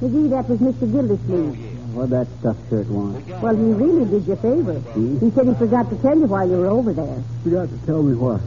McGee, 0.01 0.31
that 0.31 0.49
was 0.49 0.61
Mr. 0.61 0.91
Gildersleeve. 0.91 1.66
What 1.97 2.11
that 2.11 2.29
stuffed 2.41 2.69
shirt 2.69 2.87
want? 2.89 3.27
Well, 3.41 3.57
he 3.57 3.73
really 3.73 4.05
did 4.05 4.27
you 4.27 4.35
a 4.35 4.37
favor. 4.37 4.75
Hmm? 4.75 5.17
He 5.17 5.31
said 5.31 5.49
he 5.49 5.55
forgot 5.55 5.89
to 5.89 5.97
tell 6.05 6.13
you 6.19 6.27
while 6.27 6.47
you 6.47 6.59
were 6.59 6.67
over 6.69 6.93
there. 6.93 7.25
Forgot 7.43 7.71
to 7.71 7.79
tell 7.87 8.03
me 8.03 8.15
what? 8.15 8.43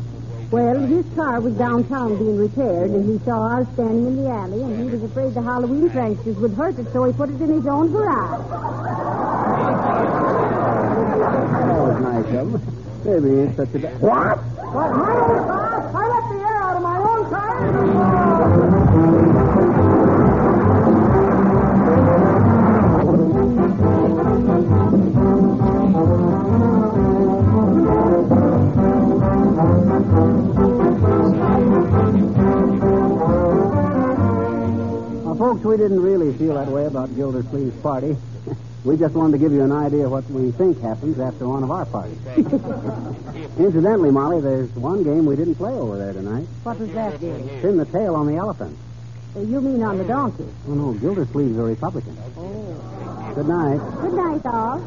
Well, 0.53 0.77
his 0.85 1.03
car 1.15 1.41
was 1.41 1.55
downtown 1.57 2.15
being 2.19 2.38
repaired, 2.38 2.91
and 2.91 3.09
he 3.09 3.17
saw 3.25 3.41
ours 3.49 3.65
standing 3.73 4.05
in 4.05 4.21
the 4.21 4.29
alley, 4.29 4.62
and 4.62 4.77
he 4.77 4.85
was 4.93 5.01
afraid 5.01 5.33
the 5.33 5.41
Halloween 5.41 5.89
pranksters 5.89 6.35
would 6.38 6.53
hurt 6.53 6.77
it, 6.77 6.93
so 6.93 7.05
he 7.05 7.13
put 7.13 7.31
it 7.31 7.41
in 7.41 7.49
his 7.49 7.65
own 7.65 7.91
garage. 7.91 8.38
That 11.65 11.73
was 11.73 11.97
nice 12.05 12.29
of 12.29 12.53
him. 12.53 12.53
Maybe 13.01 13.29
he 13.33 13.41
ain't 13.49 13.57
such 13.57 13.73
a 13.73 13.79
bad... 13.79 13.97
What? 13.99 14.38
What, 14.38 14.93
my 14.93 15.09
own 15.25 15.41
car? 15.49 15.89
I 15.89 16.05
let 16.05 16.29
the 16.29 16.38
air 16.38 16.57
out 16.62 16.77
of 16.77 16.83
my 16.85 16.97
own 17.01 17.25
car. 17.33 17.98
feel 36.39 36.54
that 36.54 36.69
way 36.69 36.86
about 36.86 37.10
Gildersleeve's 37.17 37.75
party. 37.82 38.15
we 38.86 38.95
just 38.95 39.13
wanted 39.13 39.34
to 39.34 39.38
give 39.38 39.52
you 39.52 39.62
an 39.62 39.73
idea 39.73 40.06
of 40.06 40.12
what 40.12 40.23
we 40.32 40.52
think 40.52 40.80
happens 40.82 41.19
after 41.19 41.45
one 41.45 41.63
of 41.63 41.69
our 41.69 41.86
parties. 41.86 42.17
Incidentally, 43.60 44.10
Molly, 44.10 44.39
there's 44.39 44.69
one 44.71 45.04
game 45.04 45.25
we 45.25 45.36
didn't 45.36 45.56
play 45.56 45.73
over 45.73 45.97
there 45.97 46.13
tonight. 46.13 46.47
What 46.63 46.80
was 46.80 46.89
that 46.93 47.19
game? 47.19 47.49
Pin 47.62 47.75
the 47.75 47.86
tail 47.86 48.15
on 48.15 48.28
the 48.28 48.38
elephant. 48.38 48.78
Uh, 49.36 49.41
you 49.41 49.60
mean 49.60 49.84
on 49.84 49.97
the 49.97 50.06
donkey? 50.06 50.47
Oh, 50.69 50.73
no, 50.73 50.93
Gildersleeve's 50.93 51.58
a 51.58 51.62
Republican. 51.62 52.17
Oh. 52.38 53.34
Good 53.36 53.47
night. 53.47 53.80
Good 54.02 54.13
night, 54.13 54.45
all. 54.45 54.80